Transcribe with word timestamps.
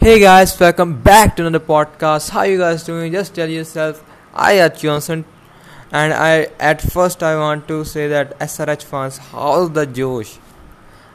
Hey 0.00 0.20
guys, 0.20 0.58
welcome 0.60 1.02
back 1.02 1.34
to 1.36 1.44
another 1.44 1.64
podcast. 1.64 2.30
How 2.30 2.42
you 2.42 2.56
guys 2.56 2.84
doing? 2.84 3.12
Just 3.12 3.34
tell 3.34 3.48
yourself, 3.48 4.02
I 4.32 4.58
at 4.58 4.78
Johnson, 4.78 5.24
and 5.90 6.14
I 6.14 6.48
at 6.60 6.80
first 6.80 7.22
I 7.22 7.34
want 7.36 7.66
to 7.66 7.84
say 7.84 8.06
that 8.06 8.38
SRH 8.38 8.84
fans, 8.84 9.18
how's 9.18 9.72
the 9.72 9.86
Josh, 9.86 10.38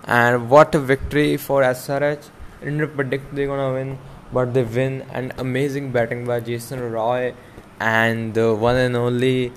and 0.04 0.49
what 0.49 0.75
a 0.75 0.79
victory 0.79 1.38
for 1.38 1.63
SRH. 1.63 2.29
Didn't 2.61 2.93
predict 2.97 3.33
they're 3.33 3.47
gonna 3.47 3.71
win, 3.73 3.97
but 4.34 4.54
they 4.54 4.64
win, 4.64 5.04
and 5.13 5.34
amazing 5.38 5.91
batting 5.93 6.25
by 6.25 6.41
Jason 6.41 6.91
Roy 6.91 7.34
and 7.79 8.34
the 8.34 8.54
one 8.54 8.75
and 8.75 8.97
only 8.97 9.54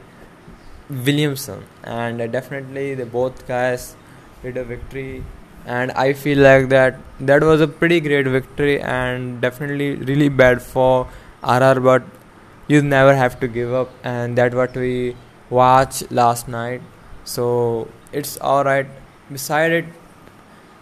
Williamson, 0.89 1.65
and 1.83 2.21
uh, 2.21 2.29
definitely 2.29 2.95
the 2.95 3.07
both 3.07 3.47
guys 3.49 3.97
did 4.43 4.57
a 4.57 4.63
victory 4.65 5.25
and 5.67 5.91
I 5.93 6.13
feel 6.13 6.39
like 6.39 6.69
that 6.69 6.99
that 7.21 7.43
was 7.43 7.61
a 7.61 7.67
pretty 7.67 8.01
great 8.01 8.27
victory 8.27 8.81
and 8.81 9.41
definitely 9.41 9.97
really 9.97 10.29
bad 10.29 10.63
for 10.63 11.09
RR 11.43 11.81
but 11.81 12.05
you 12.69 12.83
never 12.83 13.15
have 13.15 13.39
to 13.41 13.49
give 13.49 13.73
up. 13.75 13.91
And 14.05 14.39
that 14.39 14.55
what 14.55 14.75
we 14.77 15.17
watched 15.51 16.11
last 16.11 16.49
night. 16.49 16.83
So 17.25 17.89
it's 18.13 18.39
alright. 18.41 18.87
Beside 19.31 19.73
it 19.73 19.85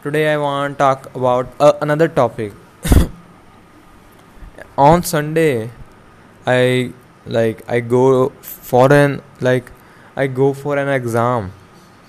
today 0.03 0.33
I 0.33 0.37
want 0.37 0.75
to 0.75 0.79
talk 0.79 1.15
about 1.15 1.49
uh, 1.59 1.73
another 1.81 2.09
topic. 2.09 2.53
On 4.77 5.03
Sunday 5.03 5.71
I 6.47 6.93
like 7.27 7.65
I 7.69 7.81
go 7.81 8.29
for 8.43 8.93
an 8.93 9.23
like 9.41 9.71
I 10.15 10.27
go 10.27 10.53
for 10.53 10.77
an 10.77 10.89
exam. 10.89 11.53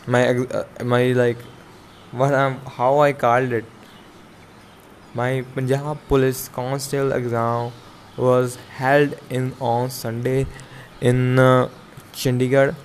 My 0.07 0.27
uh, 0.29 0.65
my 0.83 1.13
like 1.13 1.37
what 2.15 2.33
I'm, 2.33 2.59
how 2.77 2.99
I 2.99 3.13
called 3.13 3.51
it. 3.51 3.65
My 5.13 5.45
Punjab 5.53 5.97
Police 6.07 6.47
Constable 6.49 7.11
exam 7.11 7.71
was 8.17 8.57
held 8.77 9.17
in 9.29 9.53
on 9.59 9.89
Sunday 9.89 10.45
in 11.01 11.39
uh, 11.39 11.69
Chandigarh, 12.13 12.75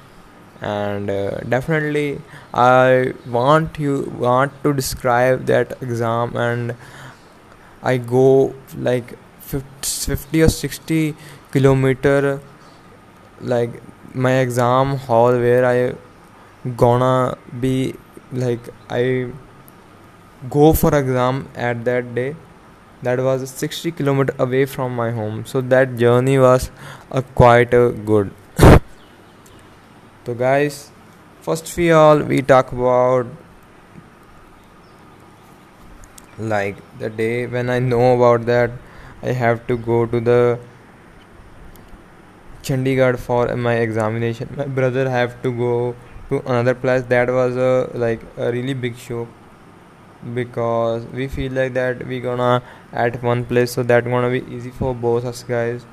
and 0.61 1.11
uh, 1.11 1.39
definitely 1.49 2.21
I 2.53 3.15
want 3.27 3.79
you 3.79 4.13
want 4.19 4.63
to 4.65 4.73
describe 4.73 5.47
that 5.47 5.77
exam, 5.83 6.37
and 6.37 6.75
I 7.83 7.97
go 7.97 8.55
like 8.77 9.17
50 9.41 10.43
or 10.43 10.49
60 10.49 11.17
kilometer 11.51 12.41
like 13.41 13.83
my 14.15 14.33
exam 14.41 14.97
hall 14.97 15.33
where 15.33 15.65
I 15.65 15.95
gonna 16.77 17.39
be 17.61 17.95
like 18.33 18.69
i 18.89 19.29
go 20.49 20.73
for 20.73 20.95
exam 20.95 21.49
at 21.55 21.85
that 21.85 22.15
day 22.15 22.35
that 23.03 23.19
was 23.19 23.49
60 23.51 23.93
kilometer 23.93 24.35
away 24.39 24.67
from 24.67 24.95
my 24.95 25.11
home. 25.11 25.47
So 25.47 25.63
that 25.63 25.97
journey 25.97 26.39
was 26.39 26.71
uh, 27.11 27.23
quite 27.35 27.73
uh, 27.73 27.89
good. 27.91 28.31
So 30.27 30.35
guys 30.35 30.91
first 31.41 31.79
of 31.79 31.97
all 31.97 32.19
we 32.19 32.43
talk 32.43 32.73
about 32.73 33.27
like 36.39 36.77
the 36.99 37.09
day 37.09 37.47
when 37.47 37.71
i 37.71 37.79
know 37.79 38.15
about 38.17 38.45
that 38.47 38.71
i 39.23 39.33
have 39.33 39.67
to 39.67 39.77
go 39.77 40.05
to 40.07 40.21
the 40.21 40.59
chandigarh 42.63 43.19
for 43.19 43.57
my 43.57 43.75
examination. 43.77 44.49
My 44.57 44.67
brother 44.67 45.09
have 45.09 45.43
to 45.43 45.53
go 45.53 45.97
to 46.31 46.41
another 46.47 46.75
place 46.75 47.03
that 47.15 47.29
was 47.29 47.57
a 47.57 47.91
like 47.95 48.23
a 48.39 48.51
really 48.53 48.75
big 48.75 48.97
show. 48.97 49.29
Because 50.35 51.05
we 51.07 51.29
feel 51.29 51.53
like 51.53 51.73
that 51.75 52.07
we 52.07 52.21
gonna 52.21 52.63
at 52.93 53.23
one 53.23 53.45
place 53.45 53.73
so 53.73 53.83
that 53.83 54.05
gonna 54.05 54.31
be 54.31 54.43
easy 54.55 54.71
for 54.71 54.95
both 54.95 55.25
us 55.25 55.43
guys. 55.43 55.87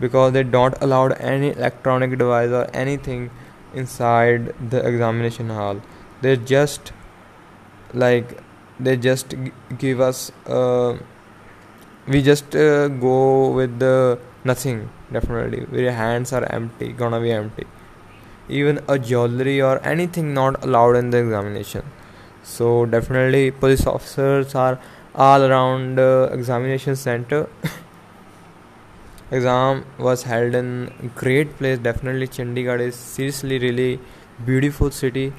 Because 0.00 0.32
they 0.32 0.42
don't 0.42 0.74
allowed 0.80 1.12
any 1.20 1.50
electronic 1.50 2.18
device 2.18 2.50
or 2.50 2.66
anything 2.74 3.30
inside 3.74 4.54
the 4.70 4.86
examination 4.86 5.50
hall. 5.50 5.80
They 6.22 6.36
just 6.36 6.92
like 7.94 8.42
they 8.78 8.96
just 8.96 9.30
g- 9.30 9.52
give 9.78 10.00
us 10.00 10.32
uh, 10.46 10.96
we 12.06 12.22
just 12.22 12.54
uh, 12.56 12.88
go 12.88 13.50
with 13.50 13.78
the 13.78 14.18
nothing 14.44 14.88
definitely. 15.12 15.86
Our 15.86 15.92
hands 15.92 16.32
are 16.32 16.44
empty 16.52 16.92
gonna 16.92 17.20
be 17.20 17.30
empty 17.32 17.66
even 18.50 18.80
a 18.88 18.98
jewelry 18.98 19.60
or 19.62 19.78
anything 19.86 20.34
not 20.34 20.62
allowed 20.64 20.96
in 20.96 21.10
the 21.10 21.18
examination. 21.18 21.82
So 22.42 22.86
definitely 22.86 23.50
police 23.50 23.86
officers 23.86 24.54
are 24.54 24.78
all 25.14 25.42
around 25.42 25.96
the 25.96 26.30
examination 26.32 26.96
center. 26.96 27.48
Exam 29.30 29.84
was 29.98 30.24
held 30.24 30.54
in 30.54 31.10
great 31.14 31.56
place. 31.56 31.78
Definitely 31.78 32.26
chandigarh 32.28 32.80
is 32.80 32.96
seriously 32.96 33.58
really 33.58 34.00
beautiful 34.44 34.90
city. 34.90 35.32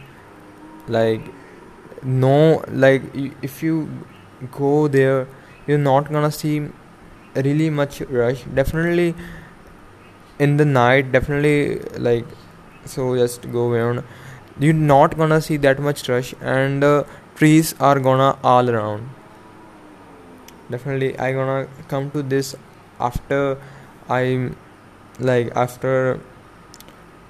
Like 0.87 1.21
no 2.03 2.63
like 2.67 3.03
if 3.41 3.61
you 3.61 3.89
go 4.51 4.87
there 4.87 5.27
you're 5.67 5.77
not 5.77 6.11
gonna 6.11 6.31
see 6.31 6.67
really 7.35 7.69
much 7.69 8.01
rush. 8.01 8.43
Definitely 8.61 9.15
in 10.39 10.57
the 10.57 10.65
night 10.65 11.11
definitely 11.11 11.79
like 12.09 12.25
so 12.85 13.15
just 13.15 13.51
go 13.51 13.71
around. 13.71 14.03
You're 14.59 14.73
not 14.73 15.17
gonna 15.17 15.41
see 15.41 15.57
that 15.57 15.79
much 15.79 16.07
rush 16.09 16.33
and 16.41 16.83
uh, 16.83 17.03
trees 17.35 17.73
are 17.79 17.99
gonna 17.99 18.37
all 18.43 18.69
around. 18.69 19.09
Definitely 20.69 21.17
i 21.19 21.31
gonna 21.33 21.67
come 21.89 22.11
to 22.11 22.23
this 22.23 22.55
after 22.99 23.57
i'm 24.09 24.55
like 25.19 25.51
after 25.55 26.19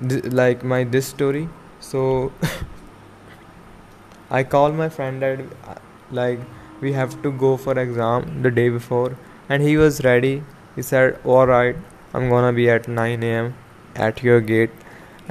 th- 0.07 0.25
like 0.25 0.63
my 0.63 0.83
this 0.83 1.07
story. 1.07 1.47
So 1.79 2.31
i 4.29 4.43
call 4.43 4.71
my 4.71 4.89
friend 4.89 5.21
that 5.21 5.39
uh, 5.67 5.75
like 6.11 6.39
we 6.81 6.93
have 6.93 7.21
to 7.23 7.31
go 7.31 7.57
for 7.57 7.77
exam 7.79 8.41
the 8.41 8.51
day 8.51 8.69
before. 8.69 9.17
And 9.49 9.61
he 9.61 9.77
was 9.77 10.03
ready. 10.03 10.43
He 10.75 10.81
said 10.81 11.19
all 11.25 11.45
right 11.47 11.75
i'm 12.13 12.29
gonna 12.29 12.51
be 12.53 12.69
at 12.69 12.87
9 12.87 13.23
am 13.23 13.53
at 13.95 14.21
your 14.23 14.41
gate 14.41 14.80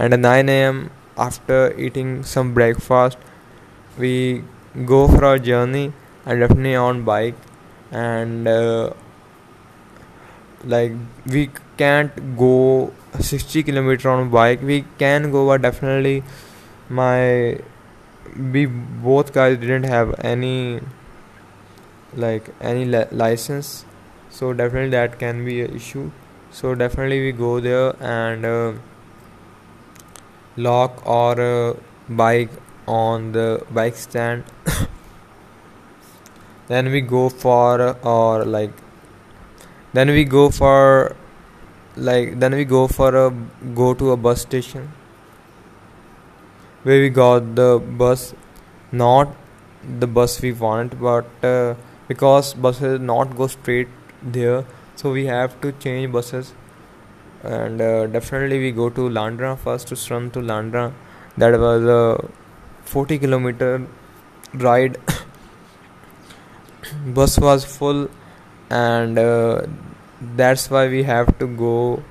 and 0.02 0.14
at 0.14 0.20
9 0.20 0.48
am 0.70 0.90
after 1.28 1.58
eating 1.86 2.12
some 2.34 2.54
breakfast 2.54 3.18
we 3.98 4.42
go 4.86 5.06
for 5.08 5.24
our 5.24 5.38
journey 5.38 5.92
and 6.24 6.40
definitely 6.40 6.74
on 6.76 7.02
bike. 7.04 7.34
And 7.92 8.46
uh, 8.48 8.92
like 10.64 10.92
we 11.26 11.50
can't 11.76 12.36
go 12.36 12.92
60 13.18 13.62
kilometer 13.62 14.10
on 14.10 14.30
bike. 14.30 14.62
We 14.62 14.84
can 14.98 15.30
go 15.30 15.46
but 15.46 15.62
definitely 15.62 16.22
my 16.88 17.58
we 18.36 18.66
both 18.66 19.32
guys 19.32 19.58
didn't 19.58 19.84
have 19.84 20.14
any 20.20 20.80
like 22.14 22.50
any 22.60 22.84
li- 22.84 23.06
license. 23.10 23.84
So 24.30 24.52
definitely 24.52 24.90
that 24.90 25.18
can 25.18 25.44
be 25.44 25.62
an 25.62 25.74
issue. 25.74 26.10
So 26.50 26.74
definitely 26.74 27.20
we 27.20 27.32
go 27.32 27.60
there 27.60 27.94
and 28.02 28.44
uh, 28.44 28.72
lock 30.66 31.06
or 31.06 31.41
uh, 31.41 31.75
bike 32.09 32.50
on 32.87 33.32
the 33.32 33.65
bike 33.71 33.97
stand. 33.97 34.44
Then 36.69 36.91
we 36.93 37.00
go 37.00 37.28
for 37.28 37.97
or 38.03 38.44
like 38.44 38.71
then 39.93 40.10
we 40.10 40.25
go 40.25 40.50
for 40.50 41.16
like 41.97 42.38
then 42.38 42.54
we 42.54 42.65
go 42.65 42.87
for 42.87 43.09
a 43.22 43.31
go 43.75 43.93
to 43.94 44.12
a 44.12 44.16
bus 44.16 44.43
station. 44.43 44.93
Where 46.84 47.00
we 47.00 47.09
got 47.10 47.54
the 47.56 47.78
bus 48.03 48.34
not 48.92 49.34
the 49.98 50.06
bus 50.06 50.41
we 50.42 50.53
want 50.53 51.00
but 51.00 51.27
uh, 51.44 51.75
because 52.09 52.54
buses 52.54 53.00
not 53.00 53.37
go 53.37 53.47
straight 53.47 53.88
there 54.22 54.65
so 54.97 55.13
we 55.13 55.27
have 55.27 55.60
to 55.60 55.72
change 55.72 56.13
buses 56.13 56.53
and 57.42 57.81
uh, 57.81 58.07
definitely 58.07 58.59
we 58.59 58.71
go 58.72 58.91
to 58.91 59.09
Landra 59.09 59.59
first 59.59 59.89
to 59.89 60.15
run 60.15 60.31
to 60.33 60.41
Landra. 60.41 60.92
That 61.37 61.59
was 61.59 61.84
a 61.84 62.28
40 62.84 63.19
kilometer 63.19 63.87
ride. 64.54 64.98
Bus 67.07 67.39
was 67.39 67.65
full, 67.65 68.10
and 68.69 69.19
uh, 69.19 69.66
that's 70.37 70.71
why 70.71 70.89
we 70.89 71.03
have 71.04 71.39
to 71.39 71.47
go 71.47 72.03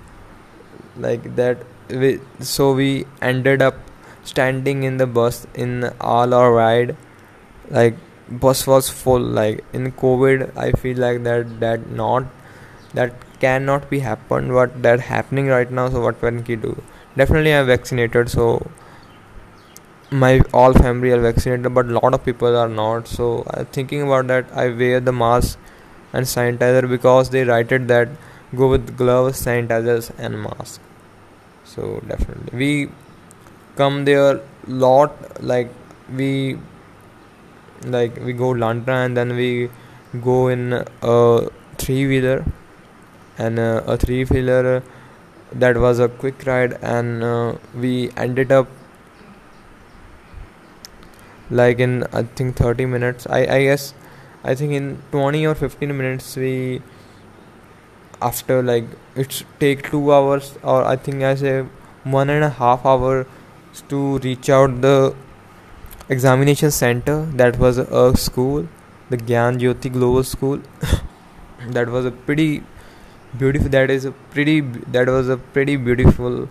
like 0.97 1.35
that. 1.35 1.63
We, 1.89 2.19
so 2.39 2.73
we 2.73 3.05
ended 3.21 3.61
up 3.61 3.75
standing 4.23 4.83
in 4.83 4.97
the 4.97 5.07
bus 5.07 5.47
in 5.53 5.91
all 5.99 6.33
our 6.33 6.53
ride. 6.53 6.95
Like 7.69 7.95
bus 8.29 8.65
was 8.67 8.89
full. 8.89 9.21
Like 9.21 9.63
in 9.73 9.91
COVID, 9.91 10.55
I 10.57 10.71
feel 10.71 10.97
like 10.97 11.23
that 11.23 11.59
that 11.59 11.89
not 11.89 12.25
that 12.93 13.13
cannot 13.39 13.89
be 13.89 13.99
happened 13.99 14.53
what 14.53 14.81
that 14.83 14.99
happening 14.99 15.47
right 15.47 15.71
now 15.71 15.89
so 15.89 16.01
what 16.01 16.19
can 16.19 16.43
we 16.43 16.55
do? 16.55 16.81
Definitely 17.17 17.53
i'm 17.53 17.65
vaccinated 17.65 18.29
so 18.29 18.67
my 20.11 20.41
all 20.53 20.73
family 20.73 21.11
are 21.11 21.21
vaccinated 21.21 21.73
but 21.73 21.87
lot 21.87 22.13
of 22.13 22.23
people 22.25 22.55
are 22.57 22.69
not. 22.69 23.07
So 23.07 23.45
i'm 23.53 23.65
thinking 23.65 24.01
about 24.01 24.27
that 24.27 24.45
i 24.53 24.67
wear 24.69 24.99
the 24.99 25.11
mask 25.11 25.59
and 26.13 26.25
sanitizer 26.25 26.89
because 26.89 27.29
they 27.29 27.43
write 27.43 27.71
it 27.71 27.87
that 27.87 28.09
go 28.55 28.67
with 28.69 28.97
gloves 28.97 29.45
sanitizers 29.45 30.11
and 30.17 30.41
mask. 30.41 30.81
So 31.63 32.01
definitely. 32.07 32.57
We 32.57 32.89
come 33.75 34.05
there 34.05 34.41
lot 34.67 35.43
like 35.43 35.69
we 36.13 36.57
like 37.83 38.17
we 38.17 38.33
go 38.33 38.49
Landra 38.53 39.05
and 39.05 39.15
then 39.15 39.35
we 39.35 39.69
go 40.21 40.47
in 40.47 40.73
a 41.01 41.47
three 41.77 42.07
wheeler 42.07 42.43
and 43.45 43.59
uh, 43.59 43.81
a 43.87 43.97
three 43.97 44.23
wheeler 44.25 44.83
that 45.51 45.77
was 45.77 45.99
a 45.99 46.07
quick 46.07 46.45
ride 46.45 46.77
and 46.81 47.23
uh, 47.23 47.55
we 47.75 48.11
ended 48.15 48.51
up 48.51 48.67
like 51.49 51.79
in 51.79 52.03
I 52.13 52.23
think 52.23 52.55
30 52.55 52.85
minutes. 52.85 53.27
I 53.27 53.39
I 53.57 53.63
guess 53.63 53.93
I 54.43 54.55
think 54.55 54.73
in 54.73 54.89
20 55.11 55.45
or 55.47 55.55
15 55.55 55.97
minutes 55.97 56.35
we 56.35 56.81
after 58.21 58.61
like 58.61 58.85
it's 59.15 59.43
take 59.59 59.89
2 59.89 60.13
hours 60.13 60.53
or 60.63 60.83
I 60.83 60.95
think 60.95 61.23
I 61.23 61.35
say 61.35 61.55
one 62.03 62.29
and 62.29 62.43
a 62.43 62.53
half 62.61 62.85
hour 62.85 63.25
to 63.93 64.17
reach 64.19 64.49
out 64.49 64.81
the 64.81 65.15
examination 66.09 66.71
center. 66.71 67.17
That 67.43 67.57
was 67.57 67.77
a 67.77 68.15
school 68.17 68.67
the 69.09 69.17
Gyan 69.17 69.59
Jyoti 69.59 69.91
Global 69.91 70.23
School. 70.23 70.61
That 71.75 71.89
was 71.89 72.05
a 72.05 72.11
pretty 72.11 72.63
beautiful 73.37 73.69
that 73.69 73.89
is 73.89 74.05
a 74.05 74.11
pretty 74.11 74.61
that 74.61 75.07
was 75.07 75.29
a 75.29 75.37
pretty 75.37 75.75
beautiful 75.75 76.49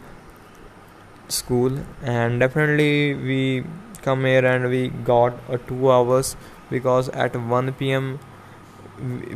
school. 1.29 1.79
And 2.03 2.41
definitely 2.41 3.15
we 3.15 3.65
come 4.03 4.25
here 4.25 4.45
and 4.45 4.69
we 4.71 4.89
got 4.89 5.35
a 5.49 5.59
2 5.59 5.91
hours 5.93 6.37
because 6.71 7.09
at 7.11 7.37
1 7.37 7.73
pm 7.75 8.19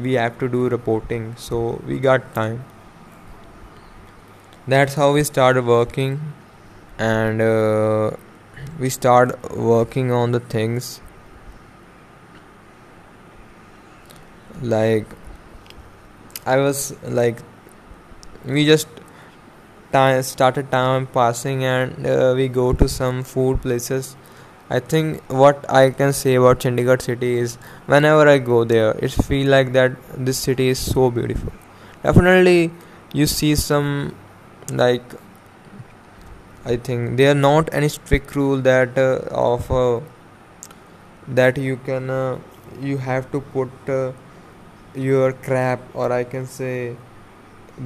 we 0.03 0.15
have 0.15 0.39
to 0.39 0.49
do 0.49 0.69
reporting. 0.69 1.35
So 1.37 1.81
we 1.87 1.99
got 1.99 2.35
time. 2.35 2.65
That's 4.67 4.95
how 4.95 5.13
we 5.13 5.25
started 5.25 5.67
working. 5.67 6.21
And 6.99 7.41
uh, 7.41 8.11
we 8.79 8.91
start 8.91 9.57
working 9.57 10.13
on 10.13 10.33
the 10.33 10.41
things 10.41 11.01
like 14.63 15.07
i 16.47 16.57
was 16.57 16.95
like 17.05 17.39
we 18.45 18.65
just 18.67 18.89
time 19.93 20.23
started 20.23 20.71
time 20.71 21.07
passing 21.07 21.65
and 21.65 22.07
uh, 22.07 22.33
we 22.37 22.49
go 22.49 22.73
to 22.73 22.89
some 22.89 23.23
food 23.23 23.61
places. 23.63 24.17
I 24.71 24.79
think 24.81 25.21
what 25.41 25.65
i 25.79 25.91
can 25.91 26.13
say 26.19 26.35
about 26.37 26.61
chandigarh 26.65 27.03
city 27.07 27.33
is 27.39 27.57
whenever 27.95 28.27
i 28.35 28.39
go 28.39 28.61
there 28.65 28.93
it 29.09 29.17
feel 29.31 29.49
like 29.55 29.73
that 29.75 29.97
this 30.29 30.39
city 30.39 30.69
is 30.69 30.79
so 30.79 31.11
beautiful. 31.11 31.53
Definitely 32.03 32.71
you 33.13 33.27
see 33.27 33.55
some 33.55 34.15
like 34.73 35.03
I 36.65 36.77
think 36.77 37.17
there 37.19 37.31
are 37.33 37.35
not 37.37 37.73
any 37.73 37.89
strict 37.89 38.35
rule 38.35 38.61
that 38.63 38.97
uh, 38.99 39.21
of 39.31 39.71
uh, 39.71 40.01
that 41.29 41.57
you 41.57 41.77
can 41.85 42.11
uh, 42.11 42.39
you 42.81 42.99
have 42.99 43.31
to 43.33 43.41
put 43.41 43.71
uh, 43.89 44.13
your 44.95 45.33
crap 45.33 45.81
or 45.95 46.13
I 46.13 46.25
can 46.25 46.47
say 46.47 46.97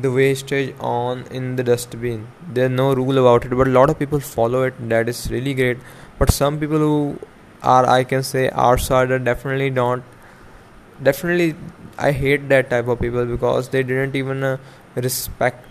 the 0.02 0.10
wastage 0.10 0.74
on 0.80 1.24
in 1.30 1.56
the 1.56 1.62
dustbin. 1.64 2.26
There's 2.52 2.70
no 2.70 2.94
rule 2.94 3.18
about 3.18 3.44
it, 3.44 3.50
but 3.50 3.68
a 3.68 3.70
lot 3.70 3.90
of 3.90 3.98
people 3.98 4.20
follow 4.20 4.62
it. 4.64 4.74
That 4.88 5.08
is 5.08 5.30
really 5.30 5.54
great. 5.54 5.78
But 6.18 6.30
some 6.30 6.58
people 6.58 6.78
who 6.78 7.18
are 7.62 7.86
I 7.86 8.04
can 8.04 8.22
say 8.22 8.50
outsider 8.50 9.18
definitely 9.18 9.70
don't. 9.70 10.02
Definitely, 11.02 11.54
I 11.98 12.12
hate 12.12 12.48
that 12.48 12.70
type 12.70 12.88
of 12.88 13.00
people 13.00 13.26
because 13.26 13.68
they 13.68 13.82
didn't 13.82 14.16
even 14.16 14.42
uh, 14.42 14.56
respect 14.94 15.64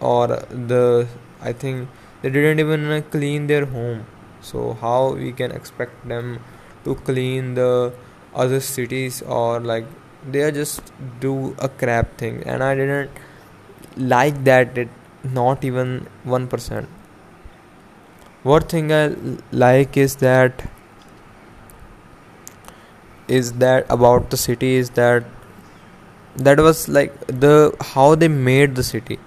or 0.00 0.26
the 0.28 1.06
I 1.40 1.52
think 1.52 1.88
they 2.22 2.30
didn't 2.30 2.60
even 2.60 2.90
uh, 2.90 3.00
clean 3.10 3.46
their 3.46 3.64
home 3.64 4.06
so 4.42 4.74
how 4.74 5.14
we 5.14 5.32
can 5.32 5.50
expect 5.50 6.06
them 6.08 6.40
to 6.84 6.94
clean 6.94 7.54
the 7.54 7.92
other 8.34 8.60
cities 8.60 9.22
or 9.22 9.60
like 9.60 9.86
they 10.28 10.50
just 10.52 10.92
do 11.20 11.56
a 11.58 11.68
crap 11.68 12.16
thing. 12.18 12.42
And 12.46 12.62
i 12.62 12.74
didn't 12.74 13.10
like 13.96 14.44
that 14.44 14.78
it 14.78 14.88
not 15.22 15.64
even 15.64 16.06
1% 16.24 16.86
one 18.42 18.62
thing 18.62 18.90
i 18.90 19.14
like 19.52 19.96
is 19.96 20.16
that 20.16 20.62
is 23.28 23.52
that 23.64 23.84
about 23.90 24.30
the 24.30 24.36
city 24.36 24.74
is 24.76 24.90
that 24.90 25.24
that 26.36 26.58
was 26.58 26.88
like 26.88 27.12
the 27.26 27.74
how 27.80 28.14
they 28.14 28.28
made 28.28 28.74
the 28.74 28.82
city. 28.82 29.18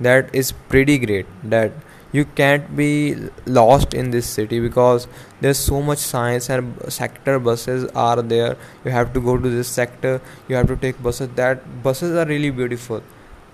That 0.00 0.34
is 0.34 0.52
pretty 0.52 0.98
great. 0.98 1.26
That 1.42 1.72
you 2.12 2.24
can't 2.24 2.76
be 2.76 3.16
lost 3.46 3.94
in 3.94 4.10
this 4.10 4.26
city 4.26 4.60
because 4.60 5.06
there's 5.40 5.58
so 5.58 5.80
much 5.80 5.98
science 5.98 6.50
and 6.50 6.74
sector 6.92 7.38
buses 7.38 7.90
are 7.94 8.20
there. 8.20 8.56
You 8.84 8.90
have 8.90 9.12
to 9.14 9.20
go 9.20 9.38
to 9.38 9.48
this 9.48 9.68
sector. 9.68 10.20
You 10.48 10.56
have 10.56 10.66
to 10.68 10.76
take 10.76 11.02
buses. 11.02 11.28
That 11.36 11.82
buses 11.82 12.16
are 12.16 12.26
really 12.26 12.50
beautiful. 12.50 13.02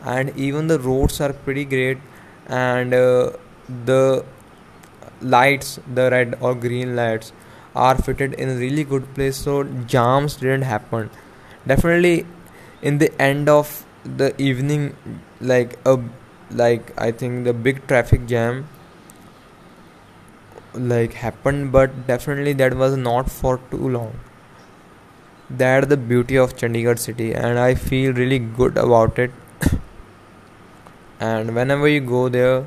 And 0.02 0.36
even 0.36 0.66
the 0.66 0.78
roads 0.80 1.20
are 1.20 1.32
pretty 1.32 1.64
great. 1.64 1.98
And 2.46 2.94
uh, 2.94 3.32
the 3.84 4.24
lights 5.20 5.78
the 5.92 6.10
red 6.10 6.36
or 6.40 6.54
green 6.54 6.94
lights 6.96 7.32
are 7.74 7.96
fitted 7.96 8.34
in 8.34 8.48
a 8.50 8.54
really 8.54 8.84
good 8.84 9.14
place. 9.14 9.36
So 9.36 9.64
jams 9.86 10.36
didn't 10.36 10.62
happen. 10.62 11.10
Definitely 11.66 12.26
in 12.82 12.98
the 12.98 13.10
end 13.20 13.48
of 13.48 13.84
the 14.04 14.34
evening 14.40 14.96
like 15.40 15.78
a 15.84 16.00
like 16.50 16.92
i 16.98 17.10
think 17.10 17.44
the 17.44 17.52
big 17.52 17.86
traffic 17.86 18.26
jam 18.26 18.66
like 20.74 21.14
happened 21.14 21.72
but 21.72 22.06
definitely 22.06 22.52
that 22.52 22.74
was 22.74 22.96
not 22.96 23.30
for 23.30 23.58
too 23.70 23.88
long. 23.88 24.18
That's 25.50 25.86
the 25.86 25.96
beauty 25.96 26.36
of 26.36 26.56
chandigarh 26.56 26.98
city 26.98 27.34
and 27.34 27.58
i 27.58 27.74
feel 27.74 28.12
really 28.12 28.38
good 28.38 28.76
about 28.76 29.18
it. 29.18 29.30
And 31.20 31.54
whenever 31.54 31.88
you 31.88 32.00
go 32.00 32.28
there 32.28 32.66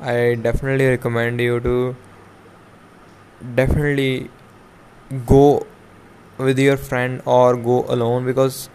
i 0.00 0.34
definitely 0.34 0.86
recommend 0.86 1.40
you 1.40 1.60
to 1.60 1.94
definitely 3.54 4.30
go 5.26 5.66
with 6.38 6.58
your 6.58 6.76
friend 6.76 7.22
or 7.24 7.56
go 7.56 7.84
alone 7.88 8.24
because 8.24 8.68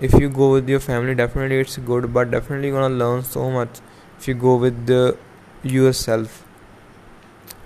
if 0.00 0.12
you 0.14 0.28
go 0.28 0.52
with 0.52 0.68
your 0.68 0.80
family 0.80 1.14
definitely 1.14 1.58
it's 1.60 1.76
good 1.78 2.12
but 2.12 2.30
definitely 2.30 2.70
gonna 2.70 2.94
learn 2.94 3.22
so 3.22 3.50
much 3.50 3.80
if 4.18 4.28
you 4.28 4.34
go 4.34 4.56
with 4.56 4.86
the 4.86 5.16
yourself 5.62 6.44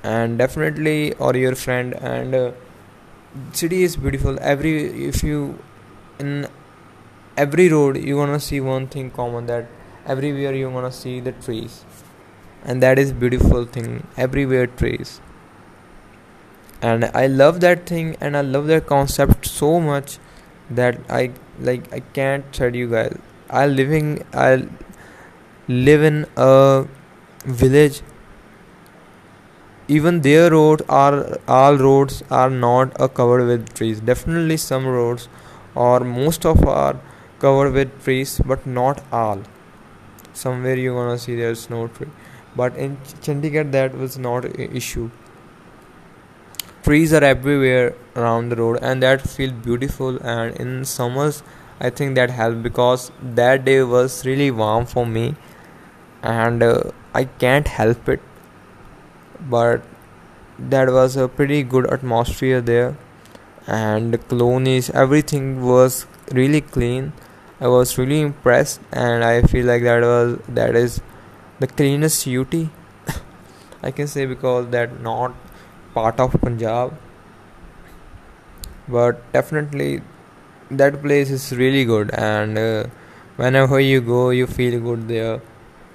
and 0.03 0.39
definitely 0.39 1.15
or 1.15 1.35
your 1.37 1.55
friend 1.55 1.95
and 1.95 2.35
uh, 2.35 2.53
city 3.53 3.83
is 3.83 3.97
beautiful. 3.97 4.39
Every 4.41 5.07
if 5.09 5.23
you 5.23 5.59
in 6.19 6.47
every 7.37 7.69
road 7.69 7.97
you're 7.97 8.25
gonna 8.25 8.41
see 8.41 8.61
one 8.61 8.87
thing 8.87 9.11
common 9.11 9.47
that 9.47 9.67
everywhere 10.07 10.55
you're 10.55 10.73
gonna 10.73 10.93
see 10.93 11.21
the 11.21 11.33
trees. 11.33 11.85
And 12.65 12.83
that 12.83 12.99
is 12.99 13.13
beautiful 13.13 13.65
thing 13.65 14.07
everywhere 14.17 14.67
trees. 14.67 15.21
And 16.81 17.05
i 17.15 17.27
love 17.27 17.61
that 17.61 17.87
thing 17.87 18.17
and 18.21 18.37
i 18.37 18.41
love 18.41 18.67
that 18.67 18.87
concept 18.87 19.47
so 19.47 19.81
much 19.81 20.19
that 20.71 20.99
i 21.09 21.31
like 21.61 21.93
i 21.93 22.01
can't 22.01 22.53
tell 22.53 22.75
you 22.75 22.91
guys. 22.91 23.17
I 23.51 23.67
living 23.67 24.25
i 24.33 24.67
live 25.69 26.03
in 26.03 26.27
a 26.37 26.87
village. 27.45 28.03
Even 29.89 30.21
their 30.23 30.51
roads 30.51 30.83
are 30.89 31.39
all 31.47 31.77
roads 31.77 32.23
are 32.31 32.51
not 32.51 33.01
uh, 33.01 33.07
covered 33.09 33.47
with 33.47 33.73
trees. 33.75 34.01
Definitely 34.01 34.57
some 34.57 34.87
roads 34.87 35.29
or 35.75 36.01
most 36.01 36.45
of 36.47 36.67
are 36.67 37.01
covered 37.39 37.73
with 37.73 38.03
trees 38.05 38.41
but 38.45 38.67
not 38.67 39.03
all. 39.13 39.43
Somewhere 40.33 40.77
you're 40.77 40.95
gonna 40.95 41.19
see 41.19 41.37
there's 41.37 41.71
no 41.71 41.89
tree. 41.89 42.09
But 42.57 42.77
in 42.77 42.97
chandigarh 43.23 43.71
that 43.73 43.97
was 43.97 44.19
not 44.19 44.45
an 44.47 44.77
issue. 44.77 45.11
Trees 46.83 47.13
are 47.13 47.25
everywhere 47.25 47.95
around 48.17 48.51
the 48.51 48.57
road 48.57 48.79
and 48.83 49.03
that 49.03 49.21
feels 49.23 49.53
beautiful. 49.53 50.19
And 50.35 50.57
in 50.65 50.85
summers 50.85 51.43
i 51.87 51.89
think 51.99 52.15
that 52.17 52.31
helped 52.39 52.63
because 52.65 53.05
that 53.39 53.65
day 53.69 53.83
was 53.93 54.25
really 54.27 54.51
warm 54.59 54.85
for 54.91 55.05
me 55.15 55.25
and 56.23 56.63
uh, 56.63 56.83
i 57.15 57.25
can't 57.25 57.69
help 57.69 58.09
it. 58.09 58.21
But 59.41 59.83
that 60.59 60.91
was 60.93 61.17
a 61.17 61.29
pretty 61.29 61.63
good 61.63 61.91
atmosphere 61.93 62.61
there. 62.61 62.97
And 63.67 64.15
the 64.15 64.19
colonies 64.19 64.91
everything 64.91 65.63
was 65.65 66.07
really 66.33 66.61
clean. 66.61 67.13
I 67.61 67.69
was 67.69 67.99
really 67.99 68.21
impressed. 68.21 68.81
And 68.93 69.25
i 69.25 69.43
feel 69.43 69.67
like 69.67 69.83
that 69.85 70.03
was 70.03 70.39
that 70.49 70.77
is 70.77 71.01
the 71.61 71.69
cleanest 71.69 72.27
UT 72.27 72.71
i 73.83 73.91
can 73.91 74.07
say 74.09 74.27
because 74.27 74.69
that 74.71 75.01
not 75.03 75.35
part 75.95 76.21
of 76.21 76.33
punjab. 76.43 76.95
But 78.89 79.33
definitely 79.33 80.03
that 80.71 81.01
place 81.03 81.31
is 81.31 81.53
really 81.53 81.85
good. 81.85 82.11
And 82.15 82.59
uh, 82.59 82.85
whenever 83.37 83.81
you 83.81 84.01
go 84.01 84.31
you 84.31 84.47
feel 84.47 84.81
good 84.81 85.09
there 85.09 85.41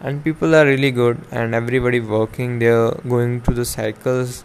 and 0.02 0.24
people 0.24 0.56
are 0.56 0.66
really 0.66 0.92
good 0.92 1.18
and 1.32 1.56
everybody 1.56 2.00
working 2.00 2.60
they're 2.60 2.92
going 3.16 3.42
to 3.42 3.52
the 3.54 3.66
cycles. 3.66 4.44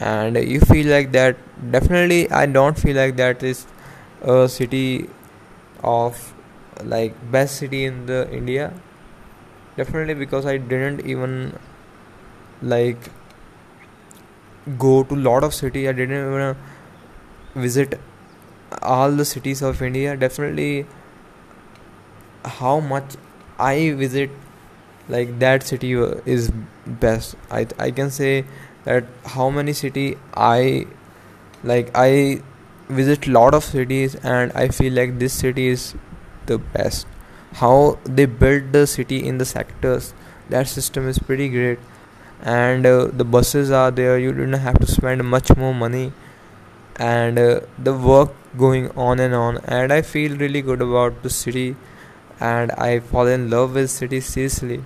And 0.00 0.36
you 0.36 0.60
feel 0.60 0.86
like 0.88 1.12
that 1.12 1.36
definitely 1.70 2.30
i 2.30 2.46
don't 2.46 2.78
feel 2.78 2.96
like 2.96 3.16
that 3.16 3.42
is 3.42 3.66
a 4.22 4.48
city 4.48 5.08
of 5.84 6.34
like 6.84 7.14
best 7.32 7.56
city 7.58 7.84
in 7.84 8.06
the 8.06 8.30
india. 8.32 8.72
Definitely 9.76 10.14
because 10.14 10.46
i 10.46 10.56
didn't 10.58 11.06
even 11.06 11.58
like 12.62 13.10
go 14.78 15.02
to 15.04 15.14
lot 15.16 15.44
of 15.44 15.54
city. 15.54 15.88
I 15.88 15.92
didn't 15.92 16.16
even 16.16 16.40
uh, 16.40 16.54
visit 17.54 17.98
all 18.82 19.10
the 19.12 19.24
cities 19.24 19.62
of 19.62 19.82
india. 19.82 20.16
Definitely 20.16 20.86
how 22.60 22.78
much 22.80 23.16
i 23.58 23.90
visit 24.02 24.30
like 25.08 25.38
that 25.38 25.62
city 25.62 25.92
is 25.92 26.50
best. 26.86 27.36
I 27.50 27.66
i 27.78 27.90
can 27.90 28.10
say 28.10 28.44
that 28.84 29.04
how 29.24 29.50
many 29.50 29.72
city 29.72 30.16
i 30.34 30.86
like 31.64 31.90
i 31.94 32.40
visit 32.88 33.26
lot 33.26 33.54
of 33.54 33.64
cities 33.64 34.14
and 34.16 34.52
i 34.52 34.68
feel 34.68 34.92
like 34.92 35.18
this 35.18 35.32
city 35.32 35.68
is 35.68 35.94
the 36.46 36.58
best. 36.58 37.06
How 37.54 37.98
they 38.04 38.26
build 38.26 38.72
the 38.72 38.86
city 38.86 39.26
in 39.26 39.38
the 39.38 39.44
sectors 39.44 40.14
that 40.48 40.68
system 40.68 41.08
is 41.08 41.18
pretty 41.18 41.48
great. 41.48 41.78
And 42.42 42.86
uh, 42.86 43.06
the 43.06 43.24
buses 43.24 43.70
are 43.70 43.90
there 43.90 44.18
you 44.18 44.32
don't 44.32 44.52
have 44.52 44.78
to 44.80 44.86
spend 44.86 45.24
much 45.24 45.56
more 45.56 45.74
money. 45.74 46.12
And 46.96 47.38
uh, 47.38 47.60
the 47.78 47.94
work 47.94 48.32
going 48.56 48.90
on 48.90 49.20
and 49.20 49.34
on. 49.34 49.58
And 49.64 49.92
i 49.92 50.02
feel 50.02 50.36
really 50.36 50.62
good 50.62 50.82
about 50.82 51.22
the 51.22 51.30
city 51.30 51.76
and 52.50 52.72
i 52.88 52.98
fall 53.12 53.26
in 53.26 53.48
love 53.50 53.74
with 53.74 53.90
city 53.90 54.20
seriously 54.20 54.82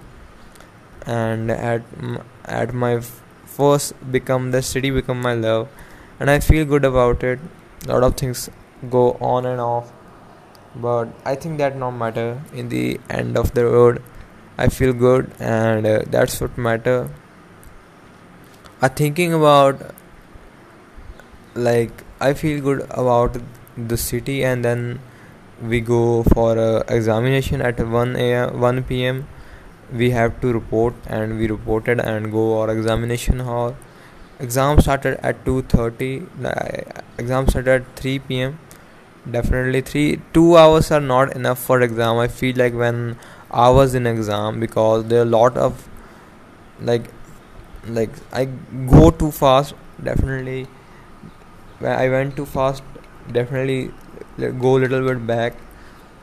and 1.07 1.51
at 1.51 1.83
at 2.45 2.75
my 2.75 3.01
first 3.57 3.95
become 4.13 4.51
the 4.51 4.63
city 4.63 4.91
become 4.91 5.21
my 5.21 5.35
love. 5.35 5.69
And 6.21 6.31
i 6.31 6.39
feel 6.41 6.65
good 6.65 6.85
about 6.85 7.23
it. 7.23 7.39
A 7.87 7.93
lot 7.93 8.03
of 8.03 8.17
things 8.17 8.51
go 8.91 9.13
on 9.21 9.47
and 9.47 9.61
off. 9.61 9.93
But 10.75 11.09
i 11.25 11.35
think 11.35 11.59
that 11.59 11.77
no 11.77 11.91
matter. 11.91 12.43
In 12.53 12.69
the 12.69 13.01
end 13.09 13.37
of 13.37 13.55
the 13.55 13.65
road 13.65 14.03
i 14.59 14.69
feel 14.69 14.93
good 14.93 15.31
and 15.39 15.87
uh, 15.87 16.03
that's 16.09 16.41
what 16.41 16.59
matter. 16.59 17.11
I 18.83 18.89
thinking 18.89 19.33
about 19.33 19.81
like 21.55 22.03
i 22.21 22.33
feel 22.35 22.61
good 22.61 22.87
about 22.91 23.37
the 23.77 23.97
city 23.97 24.45
and 24.45 24.65
then 24.65 24.99
we 25.63 25.81
go 25.81 26.23
for 26.35 26.59
a 26.59 26.85
examination 26.89 27.63
at 27.63 27.79
1 27.81 28.17
a.m 28.17 28.61
1 28.61 28.83
p.m 28.85 29.27
we 29.93 30.11
have 30.11 30.41
to 30.41 30.53
report 30.53 30.95
and 31.07 31.39
we 31.39 31.47
reported 31.47 32.01
and 32.01 32.31
go 32.33 32.61
our 32.61 32.71
examination 32.71 33.39
hall. 33.41 33.77
Exam 34.41 34.81
started 34.81 35.19
at 35.25 35.45
2.30 35.45 36.27
exam 37.19 37.49
started 37.49 37.83
at 37.83 37.97
3 37.97 38.19
p.m 38.19 38.59
definitely 39.31 39.81
3 39.81 40.21
2 40.35 40.57
hours 40.57 40.91
are 40.91 41.01
not 41.01 41.35
enough 41.35 41.59
for 41.59 41.81
exam. 41.81 42.19
I 42.19 42.29
feel 42.29 42.57
like 42.57 42.75
when 42.75 43.19
i 43.51 43.71
was 43.71 43.95
in 43.95 44.07
exam 44.07 44.61
because 44.61 45.05
there 45.07 45.21
are 45.21 45.23
a 45.23 45.33
lot 45.37 45.57
of 45.57 45.89
like 46.81 47.05
like 47.89 48.11
i 48.33 48.45
go 48.45 49.11
too 49.11 49.31
fast 49.31 49.75
definitely. 50.03 50.67
When 51.79 51.93
i 51.93 52.09
went 52.09 52.37
too 52.37 52.47
fast 52.47 52.83
definitely 53.33 53.93
go 54.39 54.77
a 54.77 54.81
little 54.81 55.07
bit 55.07 55.27
back. 55.27 55.55